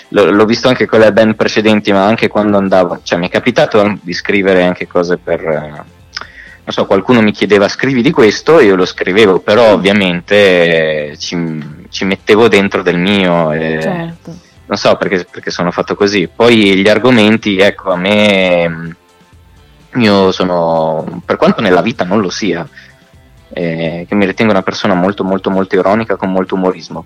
[0.09, 3.31] l'ho, l'ho visto anche con le band precedenti, ma anche quando andavo, cioè mi è
[3.31, 5.41] capitato di scrivere anche cose per...
[5.41, 5.97] eh,
[6.63, 11.85] non so, qualcuno mi chiedeva scrivi di questo, io lo scrivevo, però ovviamente eh, ci,
[11.89, 13.51] ci mettevo dentro del mio.
[13.51, 14.47] e- Certo.
[14.69, 16.29] Non so perché, perché sono fatto così.
[16.33, 18.95] Poi gli argomenti, ecco, a me mh,
[19.95, 22.67] io sono, per quanto nella vita non lo sia,
[23.51, 27.05] eh, che mi ritengo una persona molto molto molto ironica con molto umorismo,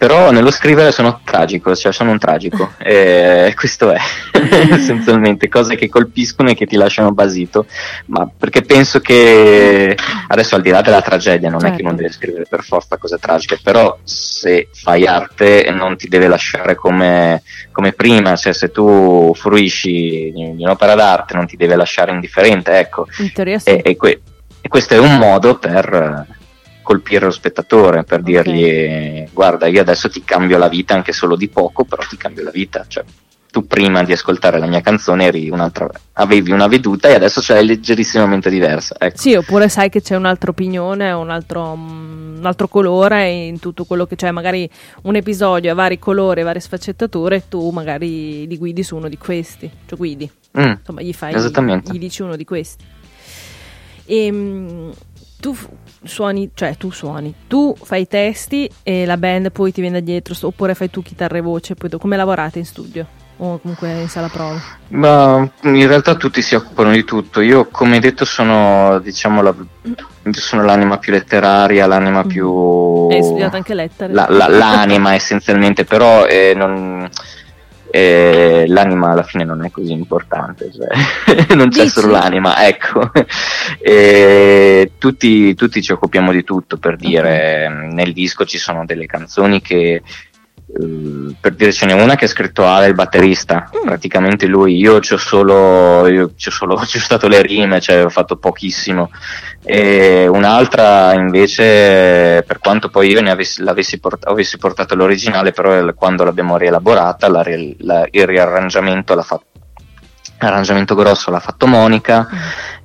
[0.00, 3.98] però nello scrivere sono tragico, cioè sono un tragico, e questo è
[4.72, 7.66] essenzialmente cose che colpiscono e che ti lasciano basito,
[8.06, 9.94] ma perché penso che
[10.28, 11.84] adesso al di là della tragedia non è che Certo.
[11.84, 16.76] non devi scrivere per forza cose tragiche, però se fai arte non ti deve lasciare
[16.76, 22.78] come, come prima, cioè se tu fruisci di un'opera d'arte non ti deve lasciare indifferente,
[22.78, 23.68] ecco, In teoria sì.
[23.68, 24.22] e, e que-
[24.62, 26.38] e questo è un modo per
[26.90, 28.24] colpire lo spettatore, per Ok.
[28.24, 32.42] dirgli guarda io adesso ti cambio la vita anche solo di poco, però ti cambio
[32.42, 33.04] la vita, cioè
[33.48, 37.54] tu prima di ascoltare la mia canzone eri un'altra, avevi una veduta e adesso ce
[37.54, 38.96] l'hai leggerissimamente diversa.
[38.98, 39.18] Ecco.
[39.18, 43.84] Sì, oppure sai che c'è un'altra opinione, un altro, mm, un altro colore in tutto
[43.84, 44.68] quello che c'è, magari
[45.02, 49.16] un episodio ha vari colori, varie sfaccettature, e tu magari li guidi su uno di
[49.18, 51.92] questi, cioè guidi, Mm, insomma gli fai, Esattamente.
[51.92, 52.84] gli dici uno di questi.
[54.06, 54.90] E mm,
[55.40, 55.56] tu
[56.02, 60.34] suoni, cioè tu suoni, tu fai i testi e la band poi ti viene dietro,
[60.42, 63.06] oppure fai tu chitarra e voce, poi come lavorate in studio?
[63.42, 64.60] O comunque in sala prove?
[64.88, 67.40] Ma in realtà tutti si occupano di tutto.
[67.40, 69.54] Io, come detto, sono diciamo la-
[70.32, 73.06] sono l'anima più letteraria, l'anima più.
[73.06, 73.10] Mm.
[73.12, 74.12] Hai studiato anche lettere?
[74.12, 77.08] la- la- l'anima essenzialmente, però eh, non-
[77.90, 80.88] eh, l'anima alla fine non è così importante, cioè,
[81.54, 81.88] non c'è Dici?
[81.88, 83.10] solo l'anima, ecco.
[83.80, 89.60] E tutti, tutti ci occupiamo di tutto, per dire, nel disco ci sono delle canzoni
[89.60, 90.02] che
[90.78, 93.68] eh, per dire ce n'è una che ha scritto Ale il batterista.
[93.76, 93.86] Mm.
[93.86, 97.80] praticamente lui io ci ho solo io ci ho solo ci ho stato le rime
[97.80, 99.10] cioè ho fatto pochissimo.
[99.64, 105.76] E un'altra invece per quanto poi io ne avessi, l'avessi port- avessi portato l'originale però
[105.78, 107.44] il- quando l'abbiamo rielaborata la
[107.78, 109.44] la- il riarrangiamento l'ha fatto
[110.38, 112.26] l'arrangiamento grosso l'ha fatto Monica.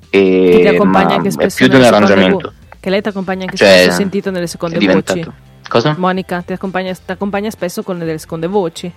[0.08, 2.54] Che ti e accompagna anche è spesso più di un nelle seconde arrangiamento.
[2.58, 5.30] vo- che lei ti accompagna anche Cioè, spesso, ho sentito nelle seconde è voci.
[5.68, 5.94] Cosa?
[5.98, 8.90] Monica ti accompagna, ti accompagna spesso con delle seconde voci,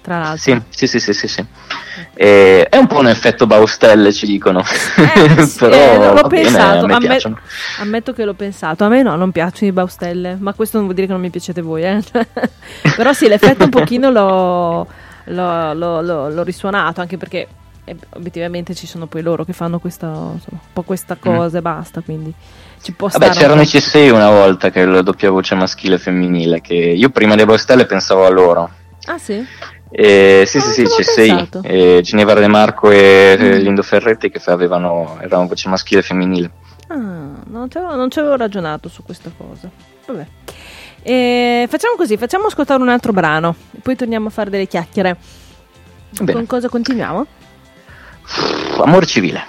[0.00, 0.38] tra l'altro.
[0.38, 1.44] Sì, sì, sì, sì, sì, sì.
[2.14, 4.60] Eh, è un po' un effetto Baustelle, ci dicono.
[4.60, 7.38] Eh, sì, Però eh, l'ho bene, pensato, a me amme- piacciono.
[7.80, 8.84] ammetto che l'ho pensato.
[8.84, 11.30] A me no, non piacciono i baustelle, ma questo non vuol dire che non mi
[11.30, 11.82] piacete voi.
[11.84, 12.02] eh.
[12.96, 14.86] Però sì, l'effetto un pochino l'ho,
[15.24, 17.46] l'ho- l'ho- l'ho- risuonato, anche perché
[17.84, 21.62] eh, obiettivamente ci sono poi loro che fanno questa, insomma, un po' questa cosa e
[21.62, 22.32] basta, quindi
[22.82, 23.64] ci può Vabbè, c'erano i.
[23.64, 27.86] C6 una volta che la doppia voce maschile e femminile, che io prima dei Baustelle
[27.86, 28.70] pensavo a loro.
[29.06, 29.44] Ah sì?
[29.90, 31.62] Eh, sì, Ah, sì, sì, non ci C6, avevo pensato.
[31.64, 33.62] eh, Ginevra De Marco e eh, Mm.
[33.62, 36.50] Lindo Ferretti che avevano, erano voce maschile e femminile.
[36.88, 39.70] Ah, non ci avevo, non ci avevo ragionato su questa cosa.
[40.06, 40.26] Vabbè.
[41.02, 45.16] E facciamo così, facciamo ascoltare un altro brano, poi torniamo a fare delle chiacchiere.
[46.20, 46.32] Bene.
[46.32, 47.26] Con cosa continuiamo?
[48.82, 49.42] Amor civile.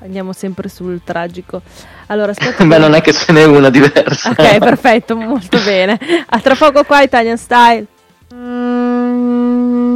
[0.00, 1.62] Andiamo sempre sul tragico.
[2.06, 2.64] Allora, aspetta.
[2.64, 4.30] Beh, non è che ce n'è una diversa.
[4.30, 5.98] Ok, perfetto, molto bene.
[6.26, 7.86] A tra poco qua Italian Style.
[8.30, 9.87] Non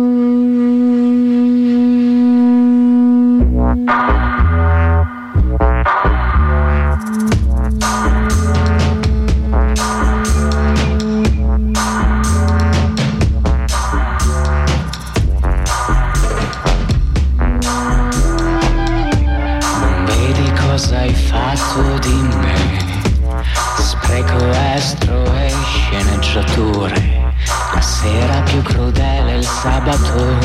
[26.33, 27.35] sceneggiature.
[27.75, 30.39] La sera più crudele il sabato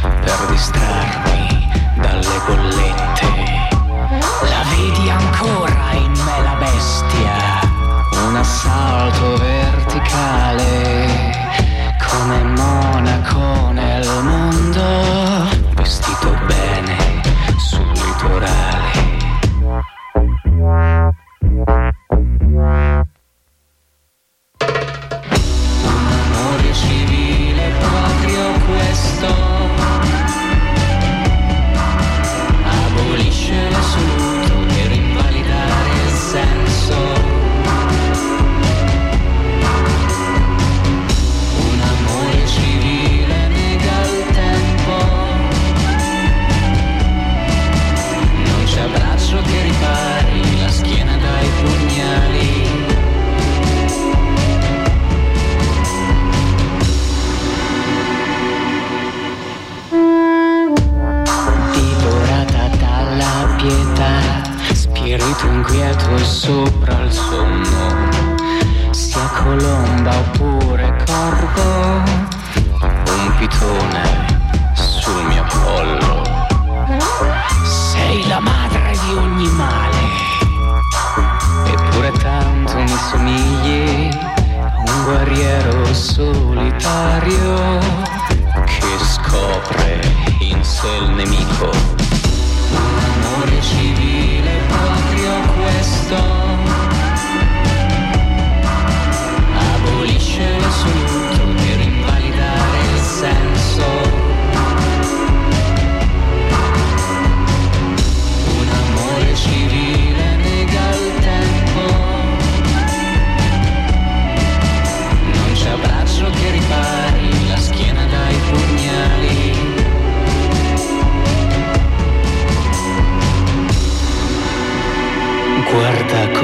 [0.00, 3.68] per distrarmi dalle bollette.
[4.42, 7.60] La vedi ancora in me la bestia?
[8.28, 11.06] Un assalto verticale
[11.98, 12.77] come monaco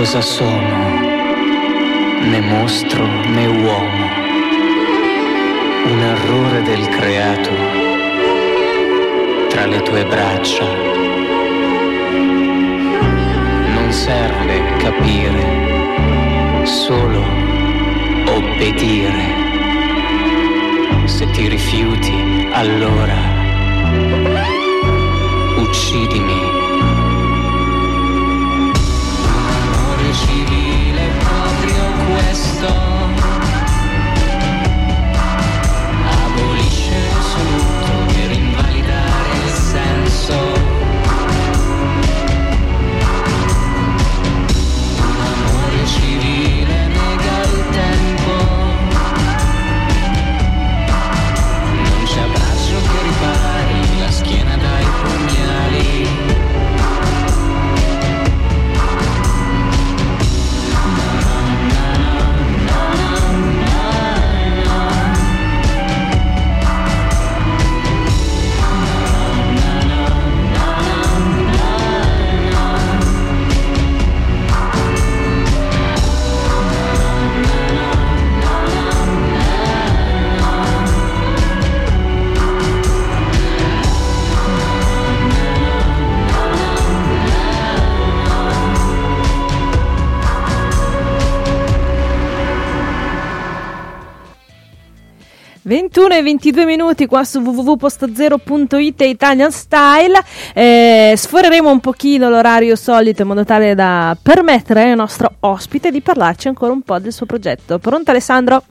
[0.05, 1.01] cosa sono,
[2.21, 4.07] né mostro né uomo,
[5.87, 7.51] un errore del creato
[9.49, 10.67] tra le tue braccia.
[13.75, 17.25] Non serve capire, solo
[18.27, 19.25] obbedire.
[21.07, 23.17] Se ti rifiuti, allora
[25.57, 26.64] uccidimi.
[95.95, 100.21] 21 e 22 minuti qua su www.postazero.it e Italian Style.
[100.53, 106.01] Eh, sforeremo un pochino l'orario solito in modo tale da permettere al nostro ospite di
[106.01, 107.79] parlarci ancora un po' del suo progetto.
[107.79, 108.65] Pronto Alessandro?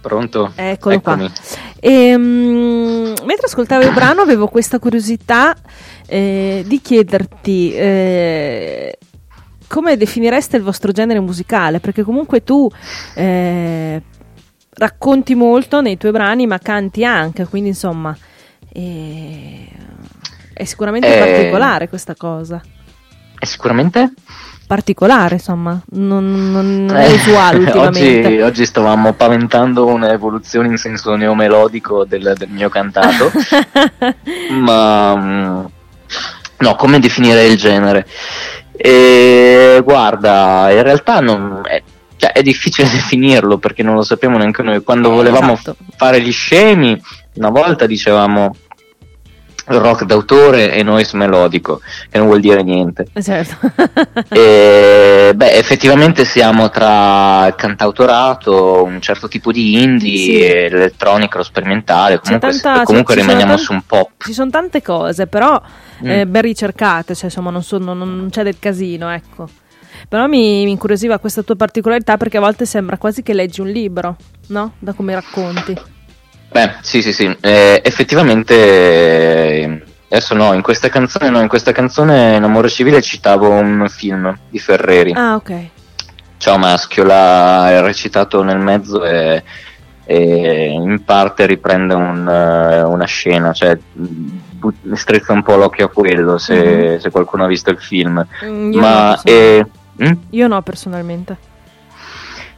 [0.00, 0.52] Pronto?
[0.54, 1.26] Eccolo Eccomi.
[1.26, 1.32] qua.
[1.80, 2.22] E, um,
[3.24, 5.56] mentre ascoltavo il brano avevo questa curiosità
[6.06, 7.74] eh, di chiederti...
[7.74, 8.98] Eh,
[9.66, 11.80] come definireste il vostro genere musicale?
[11.80, 12.70] Perché comunque tu
[13.16, 14.00] eh,
[14.76, 18.16] racconti molto nei tuoi brani, ma canti anche, quindi insomma
[18.72, 19.68] eh,
[20.52, 21.18] è sicuramente Eh.
[21.18, 22.60] particolare questa cosa.
[23.38, 24.12] E sicuramente?
[24.66, 28.26] Particolare, insomma, non, non- non è Eh, usuale ultimamente.
[28.26, 33.30] oggi, oggi stavamo paventando un'evoluzione in senso neomelodico del, del mio cantato,
[34.50, 35.64] ma mm,
[36.58, 38.06] no, come definire il genere?
[38.76, 41.82] E, guarda, in realtà non è,
[42.24, 44.82] cioè, è difficile definirlo perché non lo sappiamo neanche noi.
[44.82, 45.76] Quando Eh, volevamo esatto.
[45.96, 47.00] fare gli scemi,
[47.34, 48.54] una volta dicevamo
[49.66, 53.06] rock d'autore e noise melodico, che non vuol dire niente.
[53.22, 53.56] Certo.
[54.28, 60.40] E, beh, effettivamente siamo tra cantautorato, un certo tipo di indie, Sì.
[60.44, 64.10] e l'elettronico, lo sperimentale, comunque, tanta- comunque rimaniamo tan- su un pop.
[64.18, 65.60] Ci sono tante cose, però
[66.04, 66.10] Mm.
[66.10, 69.48] eh, ben ricercate, cioè insomma non, sono- non- non c'è del casino, ecco.
[70.08, 73.68] Però mi, mi incuriosiva questa tua particolarità perché a volte sembra quasi che leggi un
[73.68, 74.16] libro,
[74.48, 74.72] no?
[74.78, 75.76] Da come racconti.
[76.52, 82.36] Beh, sì, sì, sì, eh, effettivamente, adesso no, in questa canzone, no, in questa canzone
[82.36, 85.12] in Amore Civile citavo un film di Ferreri.
[85.16, 85.52] Ah, ok.
[86.36, 89.42] Ciao Maschio l'ha recitato nel mezzo e,
[90.04, 93.76] e in parte riprende un, eh, una scena, cioè
[94.94, 96.98] strizza un po' l'occhio a quello se, Mhm.
[97.00, 98.24] se qualcuno ha visto il film.
[98.44, 99.66] Mm, Ma eh,
[100.02, 100.12] mm?
[100.30, 101.36] Io no, personalmente.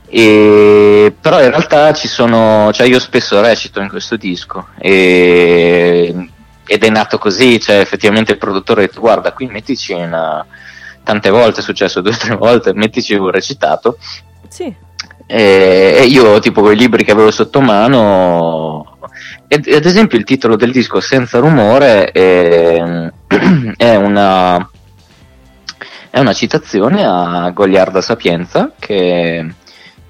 [0.09, 6.29] E- però in realtà ci sono, cioè io spesso recito in questo disco e-
[6.65, 10.45] ed è nato così, cioè effettivamente il produttore ha detto guarda qui mettici una,
[11.03, 13.99] tante volte, è successo due o tre volte, mettici un recitato
[14.49, 14.73] Sì.
[15.27, 18.99] e, io tipo con i libri che avevo sotto mano
[19.49, 23.11] ed, ad esempio il titolo del disco Senza rumore è,
[23.77, 24.69] è una
[26.17, 29.53] è una citazione a Goliarda Sapienza che,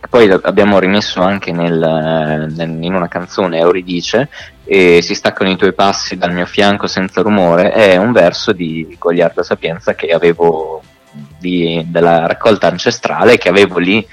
[0.08, 4.28] poi abbiamo rimesso anche nel- nel- in una canzone Euridice
[4.64, 7.72] e si staccano i tuoi passi dal mio fianco senza rumore.
[7.72, 10.80] È un verso di Goliarda Sapienza che avevo
[11.10, 14.06] di- della raccolta ancestrale che avevo lì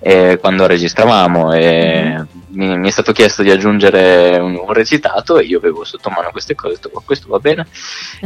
[0.00, 5.44] eh, quando registravamo e mi, mi è stato chiesto di aggiungere un, un recitato e
[5.44, 7.66] io avevo sotto mano queste cose, ho detto "Oh, questo va bene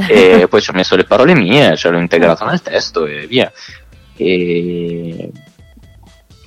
[0.08, 3.50] e poi ci ho messo le parole mie, ce l'ho integrato nel testo e via.
[4.16, 5.30] E...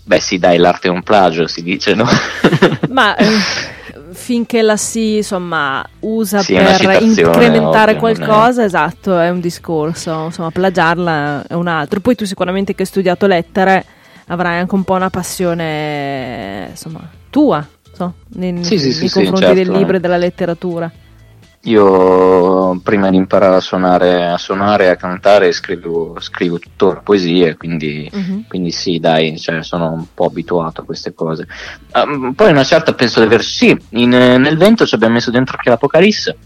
[0.05, 2.05] Beh sì dai, l'arte è un plagio, si dice, no?
[2.89, 3.25] Ma eh,
[4.11, 9.39] finché la si insomma usa Sì, per incrementare ovvio, non è- qualcosa, esatto, è un
[9.39, 12.01] discorso, insomma, plagiarla è un altro.
[12.01, 13.85] Poi tu sicuramente che hai studiato lettere
[14.27, 19.13] avrai anche un po' una passione, insomma, tua, so, nei, Sì, sì, nei sì, sì,
[19.13, 19.77] confronti certo, del eh.
[19.77, 20.91] libro e della letteratura.
[21.65, 27.55] Io prima di imparare a suonare, a suonare e a cantare scrivo, scrivo tuttora poesie,
[27.55, 28.45] quindi, uh-huh.
[28.49, 31.47] quindi sì, dai, cioè, sono un po' abituato a queste cose.
[31.93, 35.55] Um, poi una certa penso di aver sì, in, nel vento ci abbiamo messo dentro
[35.55, 36.37] anche l'Apocalisse.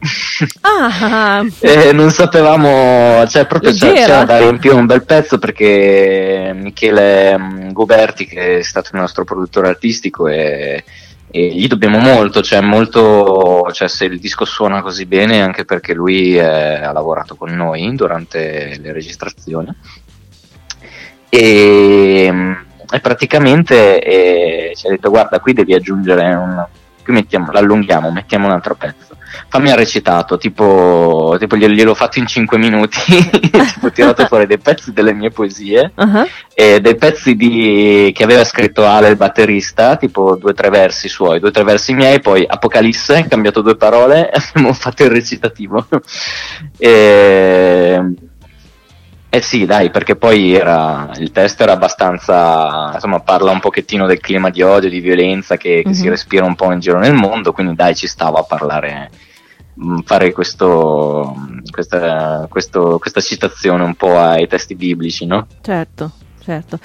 [0.62, 1.44] Ah.
[1.62, 8.28] e non sapevamo, cioè proprio c'era, da riempire un bel pezzo perché Michele mm, Guberti,
[8.28, 10.84] che è stato il nostro produttore artistico, e
[11.30, 15.94] e gli dobbiamo molto, cioè, molto, cioè se il disco suona così bene anche perché
[15.94, 19.74] lui è, ha lavorato con noi durante le registrazioni.
[21.30, 22.56] E,
[22.90, 26.66] e praticamente eh, ci ha detto guarda qui devi aggiungere un,
[27.04, 29.07] qui mettiamo, l'allunghiamo, mettiamo un altro pezzo
[29.48, 33.00] fammi ha recitato, tipo, tipo gliel'ho fatto in 5 minuti,
[33.74, 36.28] tipo tirato fuori dei pezzi delle mie poesie, uh-huh.
[36.54, 41.08] e dei pezzi di, che aveva scritto Ale il batterista, tipo due o tre versi
[41.08, 45.10] suoi, due o tre versi miei, poi Apocalisse, cambiato due parole e abbiamo fatto il
[45.10, 45.86] recitativo.
[46.78, 48.02] e,
[49.38, 54.20] eh sì, dai, perché poi era, il testo era abbastanza, insomma, parla un pochettino del
[54.20, 55.96] clima di odio, di violenza che, che mm-hmm.
[55.96, 56.10] si mhm.
[56.10, 59.12] respira un po' in giro nel mondo, quindi dai, ci stava a parlare,
[59.80, 61.36] mm, fare questo,
[61.70, 65.46] questa, questo, questa citazione un po' ai testi biblici, no?
[65.62, 66.12] Certo,
[66.44, 66.80] certo.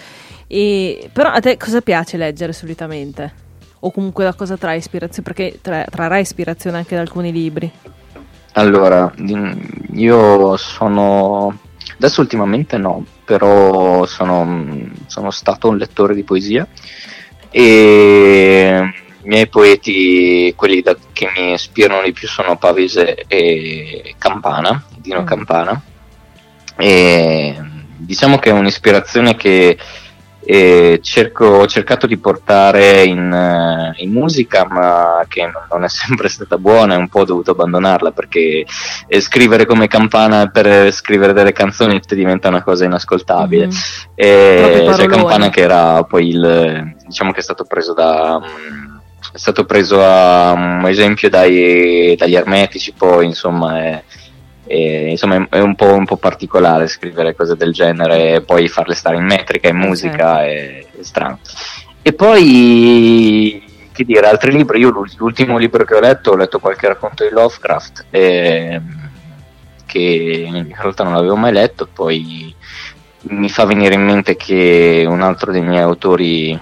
[0.46, 3.32] E, però a te cosa piace leggere solitamente?
[3.80, 5.26] O comunque da cosa trai ispirazione?
[5.26, 7.72] Perché tra, trarrai ispirazione anche da alcuni libri.
[8.52, 9.10] Allora,
[9.94, 11.70] io sono
[12.02, 16.66] Adesso ultimamente no, però sono, sono stato un lettore di poesia
[17.48, 18.92] e
[19.22, 25.22] i miei poeti, quelli da, che mi ispirano di più sono Pavese e Campana, Dino
[25.22, 25.24] mm.
[25.24, 25.80] Campana.
[26.76, 27.56] E
[27.98, 29.78] diciamo che è un'ispirazione che
[30.44, 36.28] e cerco, ho cercato di portare in, eh, in, musica ma che non è sempre
[36.28, 38.64] stata buona e un po' ho dovuto abbandonarla perché
[39.06, 43.76] eh, scrivere come campana per scrivere delle canzonette diventa una cosa inascoltabile mm-hmm.
[44.14, 48.40] e c'è Campana che era poi il diciamo che è stato preso da
[49.32, 54.02] è stato preso a un esempio dai, dagli ermetici poi insomma è,
[54.72, 58.94] e, insomma è un po', un po', particolare scrivere cose del genere e poi farle
[58.94, 60.48] stare in metrica, in musica, okay.
[60.48, 61.38] è, è strano.
[62.00, 63.62] E poi
[63.92, 67.30] che dire, altri libri, io l'ultimo libro che ho letto, ho letto qualche racconto di
[67.30, 68.80] Lovecraft, eh,
[69.84, 69.98] che
[70.48, 72.54] in realtà non l'avevo mai letto, poi
[73.24, 76.58] mi fa venire in mente che un altro dei miei autori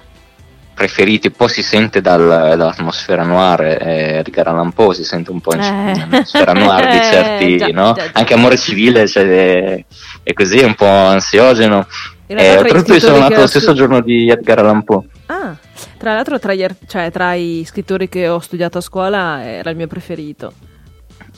[0.81, 5.55] preferiti, poi si sente dal, dall'atmosfera noir, eh, Edgar Allan Poe si sente un po'
[5.55, 5.95] in eh.
[5.95, 7.93] l'atmosfera noir di certi, già, no?
[7.93, 8.11] Già, già.
[8.15, 9.85] Anche Amore Civile cioè, è,
[10.23, 11.87] è, così, è un po' ansiogeno.
[12.29, 15.05] Eh, oltretutto io sono nato lo stesso giorno di Edgar Allan Poe.
[15.27, 15.55] Ah,
[15.99, 19.77] tra l'altro tra, gli, cioè, tra i scrittori che ho studiato a scuola era il
[19.77, 20.51] mio preferito.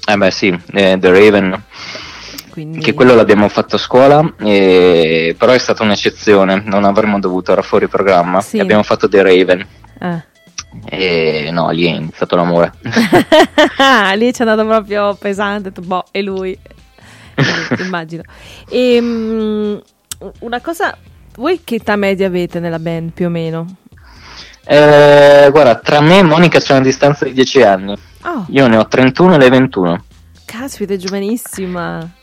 [0.06, 1.62] Eh beh sì, eh, The Raven.
[2.52, 2.80] Quindi...
[2.80, 5.34] Che quello l'abbiamo fatto a scuola, e...
[5.38, 8.42] però è stata un'eccezione, non avremmo dovuto, era fuori programma.
[8.42, 8.58] Sì.
[8.58, 9.66] abbiamo fatto The Raven.
[9.98, 10.30] Eh.
[10.84, 12.72] E no, lì è iniziato l'amore.
[14.16, 16.58] lì ci è andato proprio pesante, boh, e lui.
[17.78, 18.22] immagino.
[18.68, 19.80] E, um,
[20.40, 20.94] una cosa,
[21.36, 23.76] voi che età media avete nella band più o meno?
[24.66, 27.96] Eh, guarda, tra me e Monica c'è una distanza di 10 anni.
[28.24, 28.44] Oh.
[28.50, 30.04] Io ne ho 31 e lei 21.
[30.44, 32.20] Caspita, è giovanissima.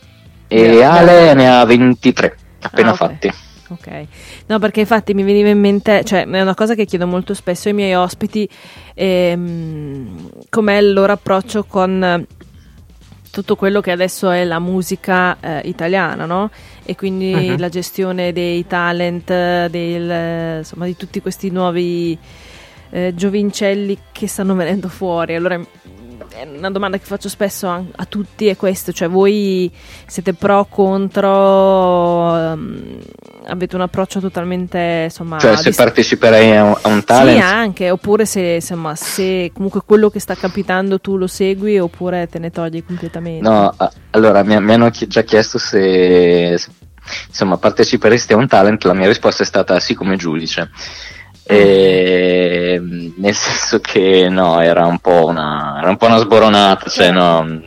[0.52, 3.08] E Ale ne ha 23, appena ah, okay.
[3.08, 3.32] fatti.
[3.68, 4.06] Ok,
[4.46, 7.68] no perché infatti mi veniva in mente, cioè è una cosa che chiedo molto spesso
[7.68, 8.48] ai miei ospiti,
[8.94, 12.26] ehm, com'è il loro approccio con
[13.30, 16.50] tutto quello che adesso è la musica eh, italiana, no?
[16.84, 17.58] E quindi uh-huh.
[17.58, 19.26] la gestione dei talent,
[19.68, 22.18] del, insomma di tutti questi nuovi
[22.90, 25.36] eh, giovincelli che stanno venendo fuori.
[25.36, 25.60] Allora
[26.56, 29.70] una domanda che faccio spesso a, a tutti è questo, cioè voi
[30.06, 31.30] siete pro, contro,
[32.32, 32.98] um,
[33.46, 35.38] avete un approccio totalmente insomma...
[35.38, 37.38] Cioè se dis- parteciperei a un, a un talent?
[37.38, 42.26] Sì anche, oppure se, insomma, se comunque quello che sta capitando tu lo segui oppure
[42.28, 43.48] te ne togli completamente.
[43.48, 43.74] No,
[44.10, 46.70] allora mi, mi hanno già chiesto se, se
[47.28, 50.70] insomma parteciperesti a un talent, la mia risposta è stata sì come giudice.
[51.50, 52.80] E,
[53.16, 57.62] nel senso che no, era un po' una, era un po una sboronata, cioè no,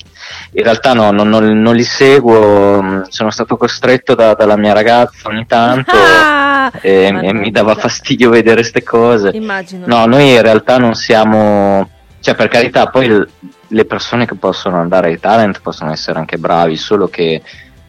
[0.55, 5.27] in realtà no, non, non, non, li seguo, sono stato costretto da, dalla mia ragazza
[5.27, 9.31] ogni tanto ah, e, e, mi dava fastidio vedere queste cose.
[9.33, 9.85] Immagino.
[9.87, 13.25] No, noi in realtà non siamo, cioè per carità, poi
[13.67, 17.41] le persone che possono andare ai talent possono essere anche bravi, solo che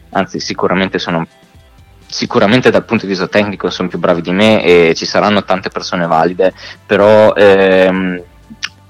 [0.09, 1.25] anzi sicuramente sono
[2.07, 5.69] sicuramente dal punto di vista tecnico sono più bravi di me e ci saranno tante
[5.69, 6.53] persone valide,
[6.85, 8.21] però ehm,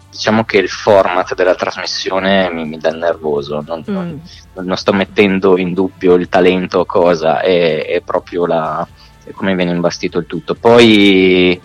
[0.09, 3.93] diciamo che il format della trasmissione mi, mi dà nervoso, non, Mm.
[3.93, 4.22] non-
[4.66, 8.88] non sto mettendo in dubbio il talento o cosa, è, è proprio la,
[9.26, 10.55] è come viene imbastito il tutto.
[10.55, 11.59] Poi,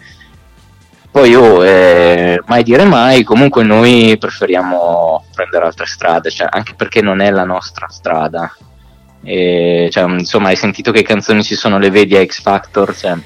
[1.11, 7.01] poi oh, eh, mai dire mai, comunque noi preferiamo prendere altre strade, cioè, anche perché
[7.03, 8.53] non è la nostra strada.
[9.23, 12.97] E, cioè, insomma, hai sentito che canzoni ci sono, le vedi a X Factor?
[12.97, 13.17] Cioè,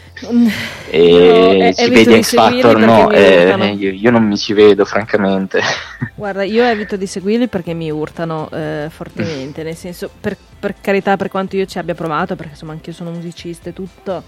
[0.91, 2.79] e Io, eh, ci vedi di a X Factor?
[2.79, 3.65] No, eh, urtano.
[3.67, 5.61] io, io non mi ci vedo, francamente.
[6.15, 11.17] Guarda, io evito di seguirli perché mi urtano eh, fortemente, nel senso, per, per carità,
[11.17, 14.23] per quanto io ci abbia provato, perché insomma anche io sono musicista e tutto,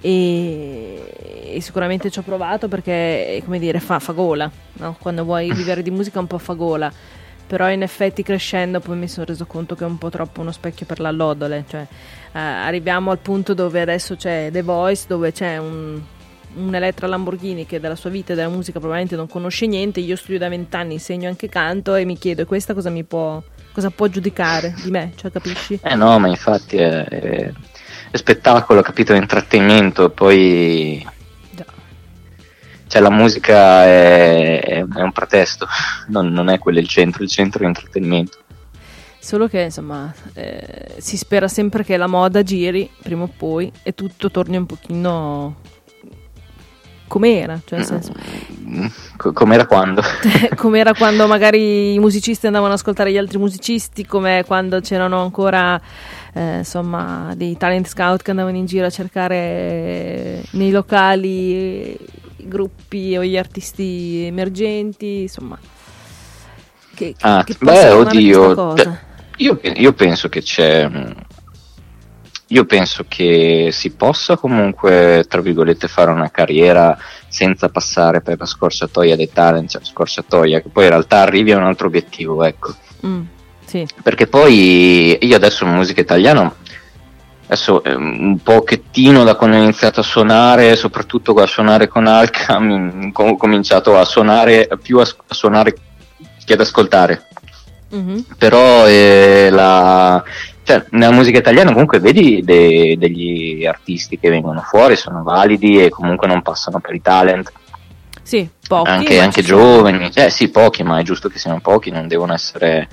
[0.00, 4.96] e, e sicuramente ci ho provato perché, come dire, fa, fa gola, no?
[4.98, 6.92] quando vuoi vivere di musica un po' fa gola,
[7.54, 10.50] però in effetti crescendo poi mi sono reso conto che è un po' troppo uno
[10.50, 11.86] specchio per l'allodole, cioè eh,
[12.32, 16.02] arriviamo al punto dove adesso c'è The Voice, dove c'è un,
[16.54, 20.16] un Elettra Lamborghini che della sua vita e della musica probabilmente non conosce niente, io
[20.16, 23.40] studio da vent'anni, insegno anche canto e mi chiedo e questa cosa mi può,
[23.72, 25.78] cosa può giudicare di me, cioè capisci?
[25.80, 27.52] Eh no, ma infatti è, è-
[28.10, 29.12] è spettacolo, capito?
[29.12, 31.06] È intrattenimento, poi.
[32.94, 35.66] Cioè, la musica è, è- un pretesto,
[36.08, 38.38] non, non è quello il centro, il centro è intrattenimento.
[39.18, 43.94] Solo che insomma eh, si spera sempre che la moda giri prima o poi e
[43.94, 45.56] tutto torni un pochino
[47.08, 48.12] com'era, cioè nel senso
[48.66, 48.86] Mm,
[49.16, 50.02] co- Com'era quando?
[50.56, 55.80] com'era quando magari i musicisti andavano ad ascoltare gli altri musicisti, come quando c'erano ancora
[56.32, 61.96] eh, insomma dei talent scout che andavano in giro a cercare nei locali
[62.44, 65.58] i gruppi o gli artisti emergenti, insomma.
[66.94, 68.74] Che, che, Ah, che beh, oddio,
[69.38, 70.88] Io, io penso che c'è.
[72.48, 78.46] Io penso che si possa comunque, tra virgolette, fare una carriera senza passare per la
[78.46, 82.74] scorciatoia dei talent, cioè scorciatoia, che poi in realtà arrivi a un altro obiettivo, ecco.
[83.04, 83.22] Mm,
[83.64, 83.86] sì.
[84.02, 86.54] Perché poi io adesso in musica italiana,
[87.54, 92.58] adesso eh, un pochettino da quando ho iniziato a suonare, soprattutto a suonare con Alca,
[92.60, 95.74] mi- ho cominciato a suonare più a, suonare
[96.44, 97.26] che ad ascoltare
[97.90, 98.24] Mhm.
[98.38, 100.20] però eh, la-
[100.64, 105.90] cioè, nella musica italiana comunque vedi de- degli artisti che vengono fuori, sono validi e
[105.90, 107.52] comunque non passano per i talent,
[108.22, 108.90] Sì, pochi.
[108.90, 112.88] anche, anche giovani, eh sì pochi, ma è giusto che siano pochi, non devono essere...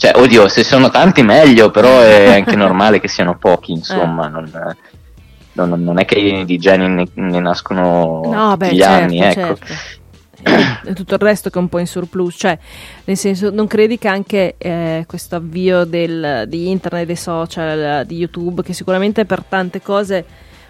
[0.00, 4.30] Cioè, oddio, se sono tanti meglio, però è anche normale che siano pochi, insomma, Eh.
[4.30, 4.76] non,
[5.52, 9.20] non- non è che di geni ne, ne nascono No, tutti beh, gli certo, anni,
[9.20, 9.40] ecco.
[9.58, 9.64] certo.
[10.86, 12.58] E tutto il resto che è un po' in surplus, cioè,
[13.04, 18.16] nel senso, non credi che anche eh, questo avvio del- di internet, dei social, di
[18.16, 20.24] YouTube, che sicuramente per tante cose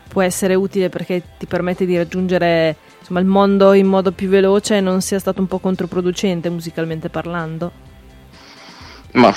[0.08, 4.80] può essere utile perché ti permette di raggiungere insomma, il mondo in modo più veloce,
[4.80, 7.70] non sia stato un po' controproducente musicalmente parlando?
[9.12, 9.34] Ma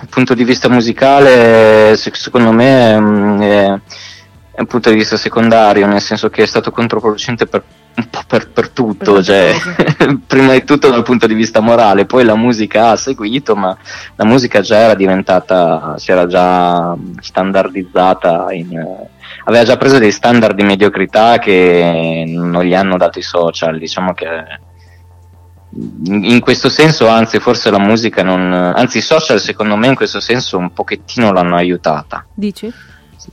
[0.00, 3.66] dal punto di vista musicale, se- secondo me mm, è,
[4.52, 7.62] è un punto di vista secondario, nel senso che è stato controproducente per
[7.96, 9.54] un po' per, per tutto, Per cioè,
[10.26, 13.76] prima di tutto dal punto di vista morale, poi la musica ha seguito, ma
[14.16, 18.78] la musica già era diventata, si era già standardizzata, in,
[19.44, 24.12] aveva già preso dei standard di mediocrità che non gli hanno dato i social, diciamo
[24.12, 24.26] che
[26.04, 28.52] in questo senso, anzi, forse la musica non.
[28.52, 32.24] Anzi, i social, secondo me, in questo senso un pochettino l'hanno aiutata.
[32.32, 32.72] Dici?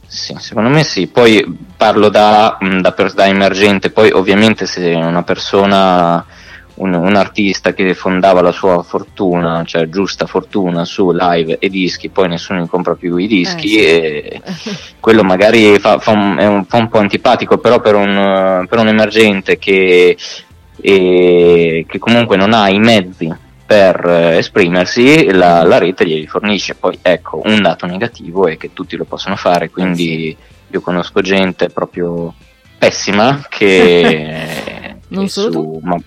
[0.08, 1.08] Sì, secondo me sì.
[1.08, 6.26] Poi parlo da, mh, da, da emergente, poi ovviamente se una persona,
[6.76, 12.10] un, un artista che fondava la sua fortuna, cioè giusta fortuna su live e dischi,
[12.10, 14.76] poi nessuno ne compra più i dischi Eh, sì.
[15.00, 18.80] quello magari fa, fa un, è un, fa un po' antipatico, però per un, per
[18.80, 20.18] un emergente che,
[20.82, 23.34] e- che comunque non ha i mezzi
[23.66, 26.76] per eh, esprimersi, la, la rete glieli fornisce.
[26.76, 30.36] Poi ecco, un dato negativo è che tutti lo possono fare, quindi
[30.70, 32.34] io conosco gente proprio
[32.78, 34.96] pessima che...
[35.14, 35.80] Non solo su- tu?
[35.84, 36.02] ma-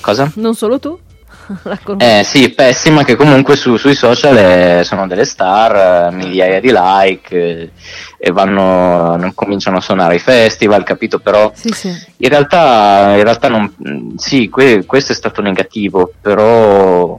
[0.00, 0.32] cosa?
[0.36, 0.98] Non solo tu?
[1.64, 2.04] La conosco.
[2.10, 6.70] Eh sì, pessima che comunque su- sui social eh, sono delle star, eh, migliaia di
[6.72, 7.70] like eh,
[8.18, 11.18] e vanno, non cominciano a suonare ai festival, capito?
[11.18, 11.88] Però Sì, sì.
[12.18, 17.18] in realtà, in realtà non, sì, que- questo è stato negativo, però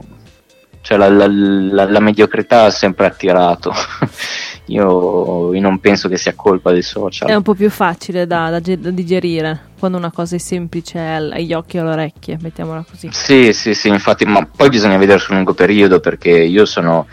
[0.82, 3.72] cioè, la, la- la- la mediocrità ha sempre attirato.
[4.66, 7.28] io, non penso che sia colpa dei social.
[7.28, 11.52] È un po' più facile da, da da digerire quando una cosa è semplice agli
[11.52, 13.08] occhi e alle orecchie, mettiamola così.
[13.12, 17.06] Sì, sì, sì, infatti, ma poi bisogna vedere sul lungo periodo perché io sono,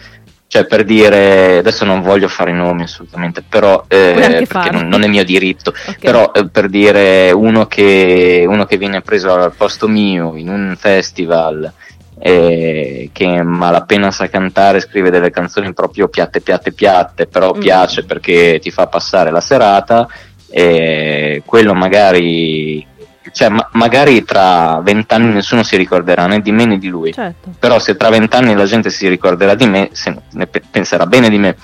[0.47, 5.24] Cioè, per dire, adesso non voglio fare nomi assolutamente, però eh, non, non, è mio
[5.24, 5.99] diritto, Ok.
[5.99, 10.76] però eh, per dire uno che, uno che viene preso al posto mio in un
[10.78, 11.72] festival
[12.20, 17.59] eh, che malapena sa cantare, scrive delle canzoni proprio piatte, piatte, piatte, però Mm.
[17.59, 20.07] piace perché ti fa passare la serata,
[20.49, 22.86] e quello magari,
[23.32, 27.11] cioè, ma- magari tra vent'anni nessuno si ricorderà né di me né di lui.
[27.11, 27.49] Certo.
[27.57, 31.30] Però se tra vent'anni la gente si ricorderà di me, se ne pe- penserà bene
[31.30, 31.55] di me.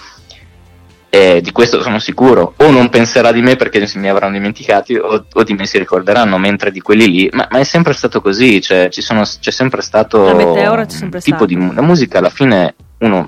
[1.11, 2.53] E di questo sono sicuro.
[2.57, 6.37] O non penserà di me perché mi avranno dimenticati, o, o di me si ricorderanno,
[6.37, 7.29] mentre di quelli lì.
[7.33, 10.91] Ma, ma è sempre stato così, cioè, ci sono- c'è sempre stato La meteora c'è
[10.95, 11.53] sempre un tipo stata.
[11.67, 13.27] di la musica alla fine uno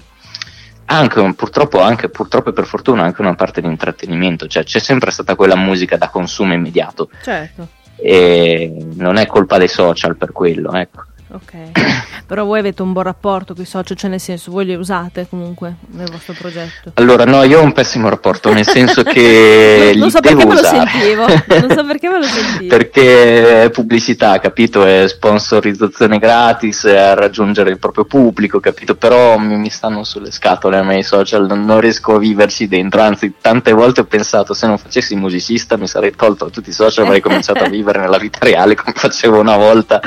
[0.86, 4.80] anche un- purtroppo anche purtroppo e per fortuna anche una parte di intrattenimento, cioè c'è
[4.80, 7.68] sempre stata quella musica da consumo immediato Certo.
[7.96, 11.04] e non è colpa dei social per quello, ecco.
[11.34, 11.72] Ok.
[12.28, 15.28] Però voi avete un buon rapporto con i social, cioè nel senso voi li usate
[15.30, 16.92] comunque nel vostro progetto.
[16.96, 20.50] Allora, no, io ho un pessimo rapporto, nel senso che non, non so perché devo
[20.50, 20.90] me lo usare.
[20.90, 21.26] sentivo.
[21.28, 22.76] Non so perché me lo sentivo.
[22.76, 24.86] Perché è pubblicità, capito?
[24.86, 28.96] È sponsorizzazione gratis, è a raggiungere il proprio pubblico, capito?
[28.96, 32.68] Però mi, mi stanno sulle scatole a me i social, non, non riesco a viverci
[32.68, 36.70] dentro, anzi tante volte ho pensato se non facessi il musicista mi sarei tolto tutti
[36.70, 40.00] i social, avrei cominciato a vivere nella vita reale come facevo una volta.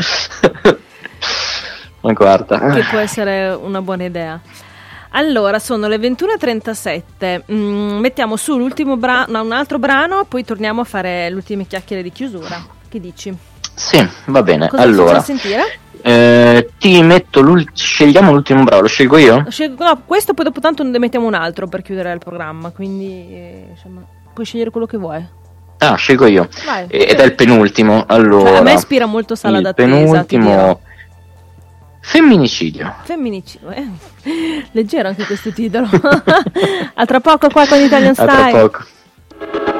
[2.00, 2.58] Ma guarda.
[2.72, 4.40] che può essere una buona idea.
[5.16, 7.42] Allora, sono le 21.37.
[7.52, 12.02] Mm, mettiamo su l'ultimo brano, un altro brano, poi torniamo a fare le ultime chiacchiere
[12.02, 12.62] di chiusura.
[12.88, 13.34] Che dici?
[13.74, 14.68] Sì, va bene.
[14.68, 15.62] Cosa allora, sentire?
[16.02, 19.44] eh, ti metto l'ul- scegliamo l'ultimo brano, lo scelgo io?
[19.48, 23.06] Scelgo- no, questo poi dopo tanto ne mettiamo un altro per chiudere il programma, quindi
[23.30, 24.02] eh, insomma,
[24.32, 25.24] puoi scegliere quello che vuoi.
[25.78, 26.48] Ah, scelgo io.
[26.66, 26.86] Vai.
[26.88, 28.04] E- Ed è il penultimo.
[28.06, 30.02] Allora, Cioè, a me ispira molto Sala il d'attesa, dirò.
[30.02, 30.80] penultimo
[32.06, 32.94] femminicidio.
[33.02, 33.88] Femminicidio, eh.
[34.72, 35.88] leggero anche questo titolo.
[36.94, 38.58] a tra poco qua con Italian A tra Style.
[38.60, 39.73] poco.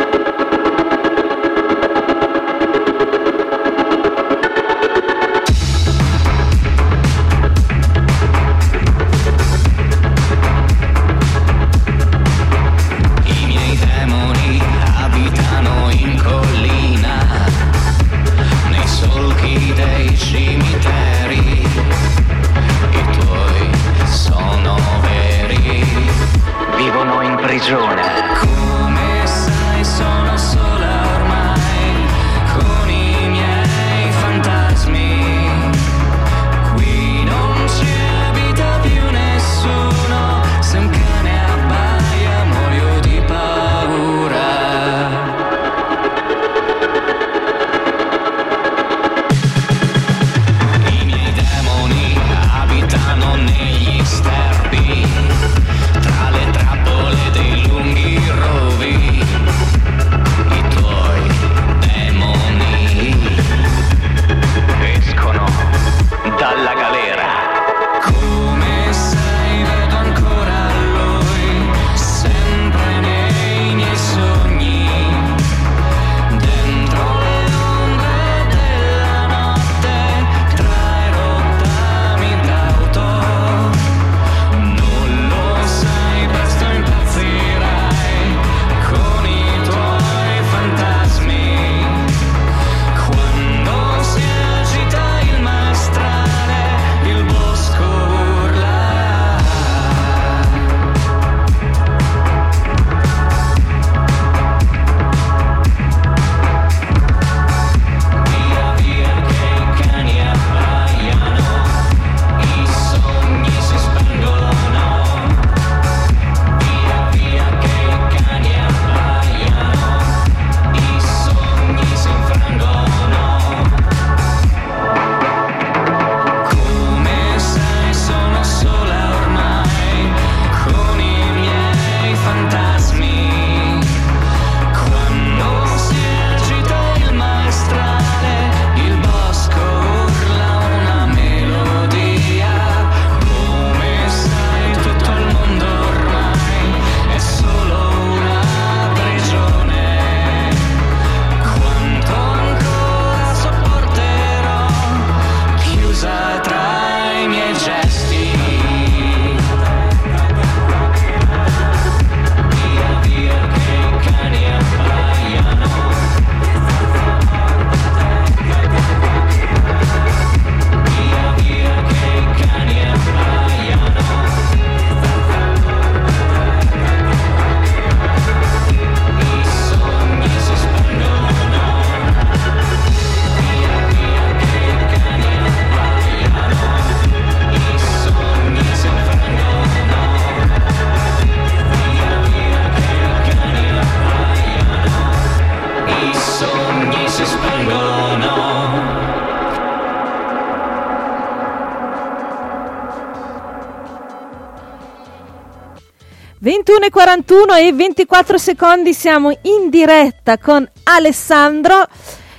[206.94, 211.84] 21.41 e 24 secondi siamo in diretta con Alessandro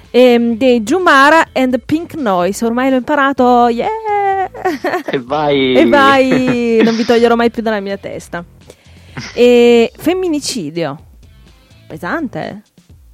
[0.09, 2.63] ehm, di Jumara and Pink Noise.
[2.63, 4.49] Ormai l'ho imparato, yeah!
[5.11, 5.75] E vai!
[5.75, 6.79] e vai!
[6.81, 8.43] Non vi toglierò mai più dalla mia testa.
[9.33, 10.99] E femminicidio.
[11.87, 12.61] Pesante?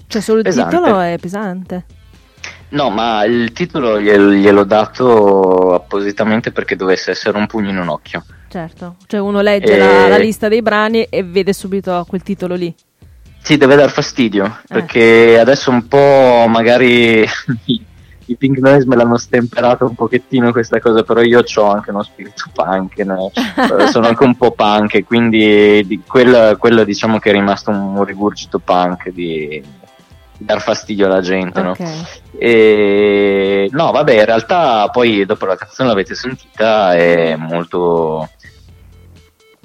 [0.08, 0.76] Cioè solo il Pesante.
[0.76, 1.86] titolo è pesante.
[2.70, 7.88] No, ma il titolo gliel- gliel'ho dato appositamente perché dovesse essere un pugno in un
[7.90, 8.24] occhio.
[8.52, 9.78] Certo, cioè uno legge Eh.
[9.78, 12.76] la, la lista dei brani e vede subito quel titolo lì.
[13.42, 17.26] Sì, deve dar fastidio, perché adesso un po' magari
[18.26, 22.04] i Pink Noise me l'hanno stemperato un pochettino questa cosa, però io ho anche uno
[22.04, 23.32] spirito punk, no?
[23.34, 27.72] Eh, sono anche un po' punk, e quindi di quello, quello diciamo che è rimasto
[27.72, 29.64] un rigurgito punk di
[30.38, 31.72] dar fastidio alla gente, no?
[31.72, 31.90] Ok.
[32.38, 38.30] E no, vabbè, in realtà poi dopo la canzone l'avete sentita, è molto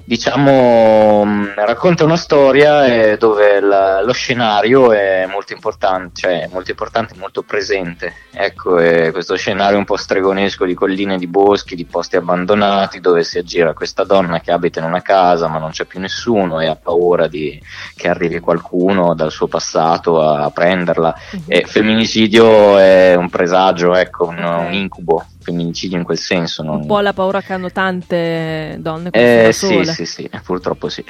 [0.07, 6.71] diciamo mh, racconta una storia eh, dove la- lo scenario è molto importante, cioè molto
[6.71, 8.13] importante, molto presente.
[8.31, 13.37] Ecco, questo scenario un po' stregonesco di colline, di boschi, di posti abbandonati dove si
[13.37, 16.75] aggira questa donna che abita in una casa ma non c'è più nessuno e ha
[16.75, 17.61] paura di
[17.95, 21.13] che arrivi qualcuno dal suo passato a, a prenderla.
[21.31, 21.41] Mhm.
[21.47, 25.25] E femminicidio è un presagio, ecco, un, un incubo.
[25.47, 26.61] Femminicidio in quel senso.
[26.61, 26.81] Non...
[26.81, 31.03] Un po' la paura che hanno tante donne Eh, sì, sì, sì, purtroppo sì.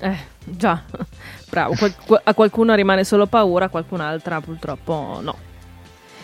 [0.00, 0.82] Eh, già,
[1.48, 1.74] bravo.
[1.76, 5.36] Qual- qua- a qualcuno rimane solo paura, a qualcun'altra purtroppo no.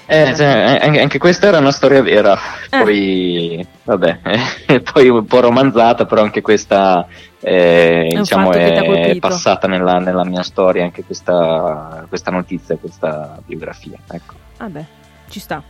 [0.06, 2.36] Eh, cioè, anche, questa era una storia vera,
[2.68, 2.82] Eh.
[2.82, 4.18] poi vabbè,
[4.66, 7.06] eh, poi un po' romanzata, però anche questa
[7.40, 13.96] eh, È diciamo, è passata nella, nella mia storia, anche questa, questa notizia, questa biografia.
[14.10, 14.34] Ecco.
[14.58, 14.84] Vabbè,
[15.28, 15.62] ci sta.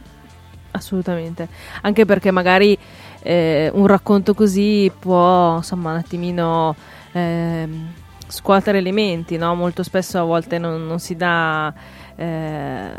[0.73, 1.49] Assolutamente.
[1.83, 2.77] Anche perché magari
[3.23, 6.75] eh, un racconto così può, insomma, un attimino
[7.13, 7.93] ehm,
[8.27, 9.55] scuotere le menti, no?
[9.55, 11.73] Molto spesso a volte non, non si dà
[12.17, 12.91] eh,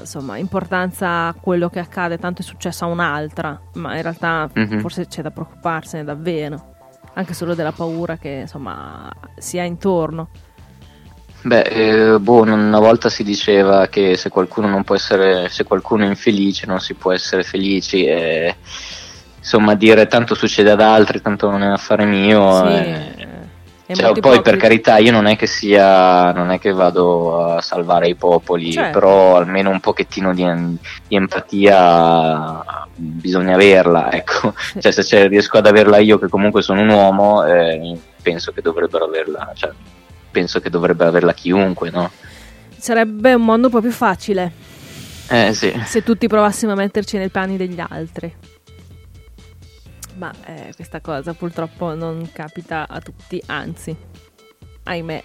[0.00, 4.78] insomma, importanza a quello che accade, tanto è successo a un'altra, ma in realtà Mhm.
[4.80, 6.74] forse c'è da preoccuparsene davvero.
[7.14, 10.28] Anche solo della paura che insomma si ha intorno.
[11.46, 16.02] Beh, eh, boh, una volta si diceva che se qualcuno non può essere, se qualcuno
[16.02, 18.56] è infelice non si può essere felici e
[19.38, 22.66] insomma dire tanto succede ad altri, tanto non è affare mio.
[22.66, 23.14] Sì, eh,
[23.86, 24.56] è Cioè, poi per ipocrita.
[24.56, 28.98] carità io non è che sia non è che vado a salvare i popoli Certo.
[28.98, 30.44] però almeno un pochettino di,
[31.06, 36.88] di empatia bisogna averla ecco cioè se riesco ad averla io che comunque sono un
[36.88, 39.70] uomo eh, penso che dovrebbero averla cioè,
[40.36, 42.10] penso che dovrebbe averla chiunque no?
[42.76, 44.52] Sarebbe un mondo un po' più facile
[45.28, 48.34] eh sì se tutti provassimo a metterci nei panni degli altri.
[50.16, 53.94] Ma eh, questa cosa purtroppo non capita a tutti, anzi,
[54.84, 55.24] ahimè,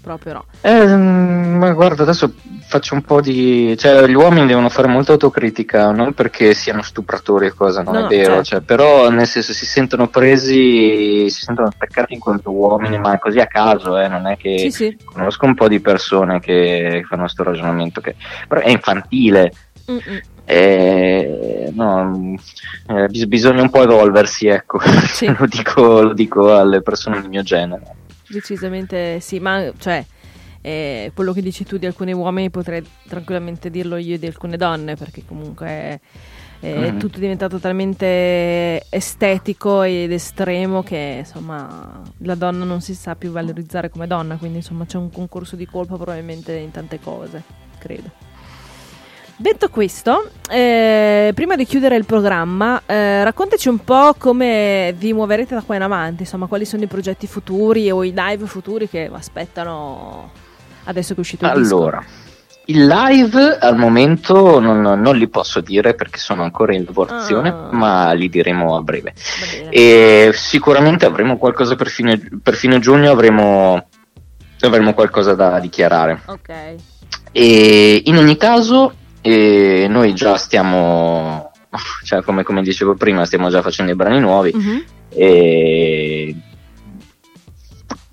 [0.00, 0.44] proprio no.
[0.62, 2.32] Eh, ma guarda, adesso
[2.66, 3.74] faccio un po' di...
[3.76, 8.04] cioè gli uomini devono fare molta autocritica, non perché siano stupratori e cosa, non No,
[8.06, 8.44] è vero, certo.
[8.44, 13.38] cioè, però nel senso si sentono presi, si sentono attaccati in quanto uomini, ma così
[13.40, 14.56] a caso, eh, non è che...
[14.58, 14.96] Sì, sì.
[15.04, 18.14] Conosco un po' di persone che fanno questo ragionamento, che
[18.46, 19.52] però è infantile,
[19.90, 20.20] Mm-mm.
[20.44, 22.36] eh, no,
[22.88, 24.78] eh, bis- bisogna un po' evolversi, ecco,
[25.08, 25.26] Sì.
[25.36, 27.94] lo, dico, lo dico alle persone del mio genere.
[28.30, 30.04] Decisamente sì, ma cioè,
[30.60, 34.94] eh, quello che dici tu di alcuni uomini potrei tranquillamente dirlo io di alcune donne,
[34.94, 36.00] perché comunque è,
[36.60, 36.98] è Mhm.
[36.98, 43.88] tutto diventato talmente estetico ed estremo che insomma la donna non si sa più valorizzare
[43.88, 47.42] come donna, quindi insomma c'è un concorso di colpa probabilmente in tante cose,
[47.78, 48.28] credo.
[49.40, 55.54] Detto questo, eh, prima di chiudere il programma, eh, raccontaci un po' come vi muoverete
[55.54, 59.08] da qua in avanti, insomma, quali sono i progetti futuri o i live futuri che
[59.10, 60.30] aspettano
[60.84, 61.74] adesso che è uscito il disco.
[61.74, 62.04] Allora,
[62.66, 67.68] il live al momento non, non li posso dire perché sono ancora in lavorazione, Ah.
[67.72, 69.14] ma li diremo a breve.
[70.34, 73.86] Sicuramente avremo qualcosa per fine, per fine giugno, avremo,
[74.60, 76.20] avremo qualcosa da dichiarare.
[76.26, 76.50] Ok.
[77.32, 81.50] E in ogni caso, eh, noi già stiamo,
[82.04, 84.52] cioè come, come dicevo prima, stiamo già facendo i brani nuovi.
[84.54, 84.84] Mhm.
[85.10, 86.34] E...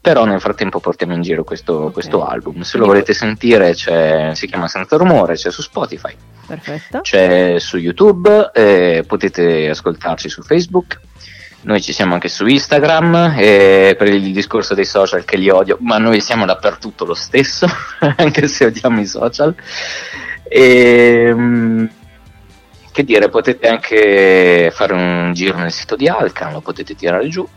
[0.01, 1.93] Però nel frattempo portiamo in giro questo, Ok.
[1.93, 2.61] questo album.
[2.61, 6.15] Se Quindi- lo volete sentire, c'è- si chiama Senza Rumore, c'è su Spotify,
[6.47, 7.01] Perfetto.
[7.01, 10.97] c'è su YouTube, eh, potete ascoltarci su Facebook.
[11.63, 15.75] Noi ci siamo anche su Instagram, eh, per il discorso dei social che li odio,
[15.81, 17.67] ma noi siamo dappertutto lo stesso,
[18.15, 19.53] anche se odiamo i social.
[20.49, 21.85] E, mm,
[22.91, 27.47] che dire, potete anche fare un giro nel sito di Alcan, lo potete tirare giù.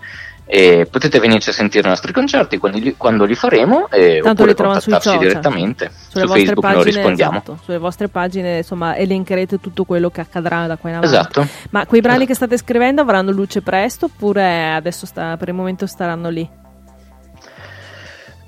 [0.52, 4.42] E potete venirci a sentire i nostri concerti quando li, quando li faremo e Tanto
[4.42, 5.18] oppure contattarci social.
[5.20, 7.32] direttamente Sulle su Facebook pagine, noi rispondiamo.
[7.36, 11.14] esatto, sulle vostre pagine, insomma, elencherete tutto quello che accadrà da qua in avanti.
[11.14, 11.46] Esatto.
[11.70, 12.32] Ma quei brani Esatto.
[12.32, 16.50] che state scrivendo avranno luce presto oppure adesso sta- per il momento staranno lì?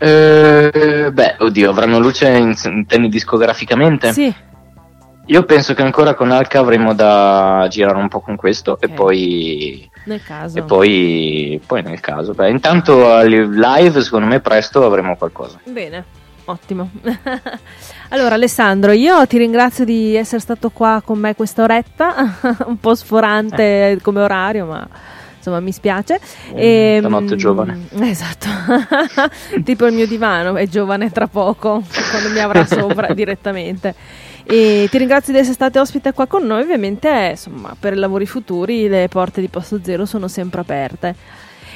[0.04, 4.12] Eh, beh, oddio, avranno luce in, intendi discograficamente?
[4.12, 4.34] Sì,
[5.26, 8.82] Io penso che ancora con Alca avremo da girare un po' con questo Ok.
[8.82, 10.58] e poi nel caso.
[10.58, 12.32] e poi, poi nel caso.
[12.32, 15.60] Beh, intanto live, secondo me, presto avremo qualcosa.
[15.62, 16.04] Bene,
[16.46, 16.90] ottimo.
[18.10, 22.96] allora Alessandro, io ti ringrazio di essere stato qua con me questa oretta, un po'
[22.96, 24.88] sforante come orario, ma
[25.42, 26.20] insomma mi spiace.
[26.54, 27.80] Eh, E, stanotte mm, giovane.
[28.00, 28.48] Esatto,
[29.64, 33.94] tipo il mio divano, è giovane tra poco, quando mi avrà sopra direttamente.
[34.44, 38.26] E ti ringrazio di essere state ospite qua con noi, ovviamente insomma per i lavori
[38.26, 41.14] futuri le porte di Posto Zero sono sempre aperte.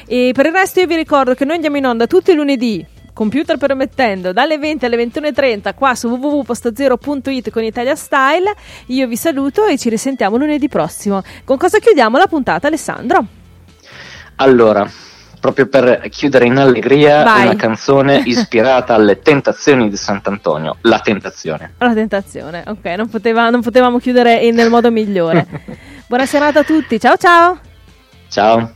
[0.05, 2.85] E per il resto io vi ricordo che noi andiamo in onda tutti i lunedì,
[3.13, 8.53] computer permettendo, dalle 20 alle 21.30 qua su www.postozero.it con Italia Style.
[8.87, 11.21] Io vi saluto e ci risentiamo lunedì prossimo.
[11.43, 13.46] Con cosa chiudiamo la puntata Alessandro?
[14.39, 14.87] Allora,
[15.39, 17.43] proprio per chiudere in allegria, Vai.
[17.45, 21.73] una canzone ispirata alle tentazioni di Sant'Antonio, La Tentazione.
[21.79, 25.45] La tentazione, ok, non, poteva- non potevamo chiudere in- nel modo migliore.
[26.07, 27.59] Buona serata a tutti, ciao ciao!
[28.29, 28.71] Ciao.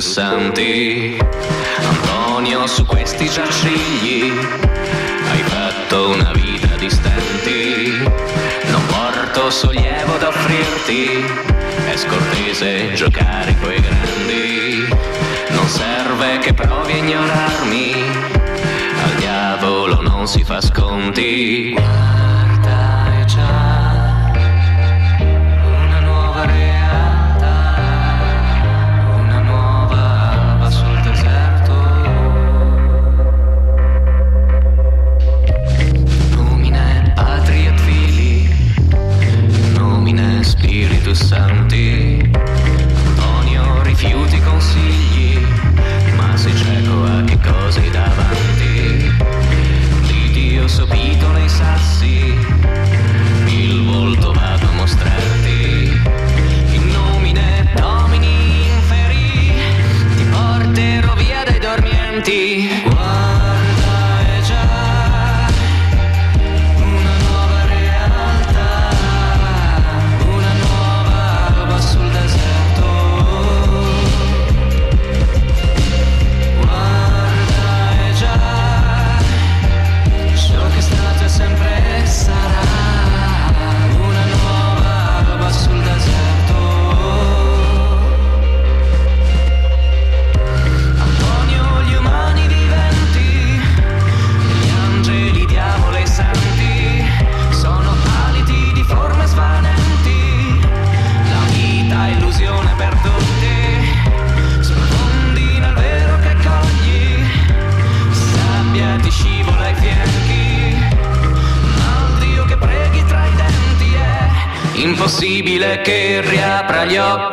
[0.00, 0.52] some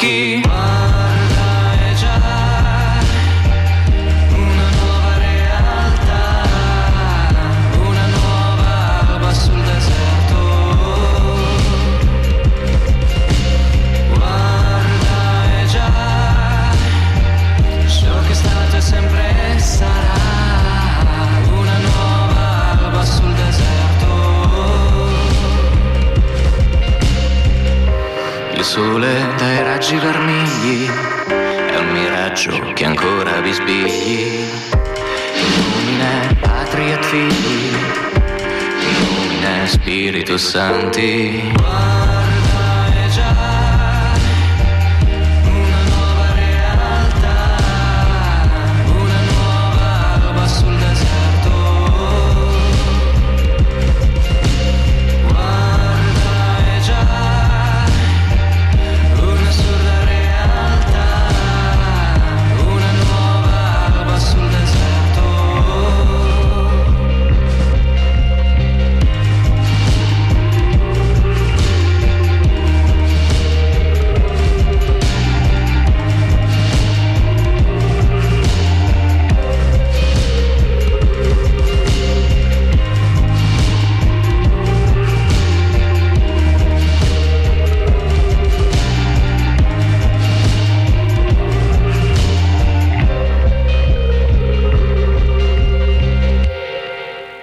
[0.04, 0.33] gli
[40.44, 41.93] pensanti.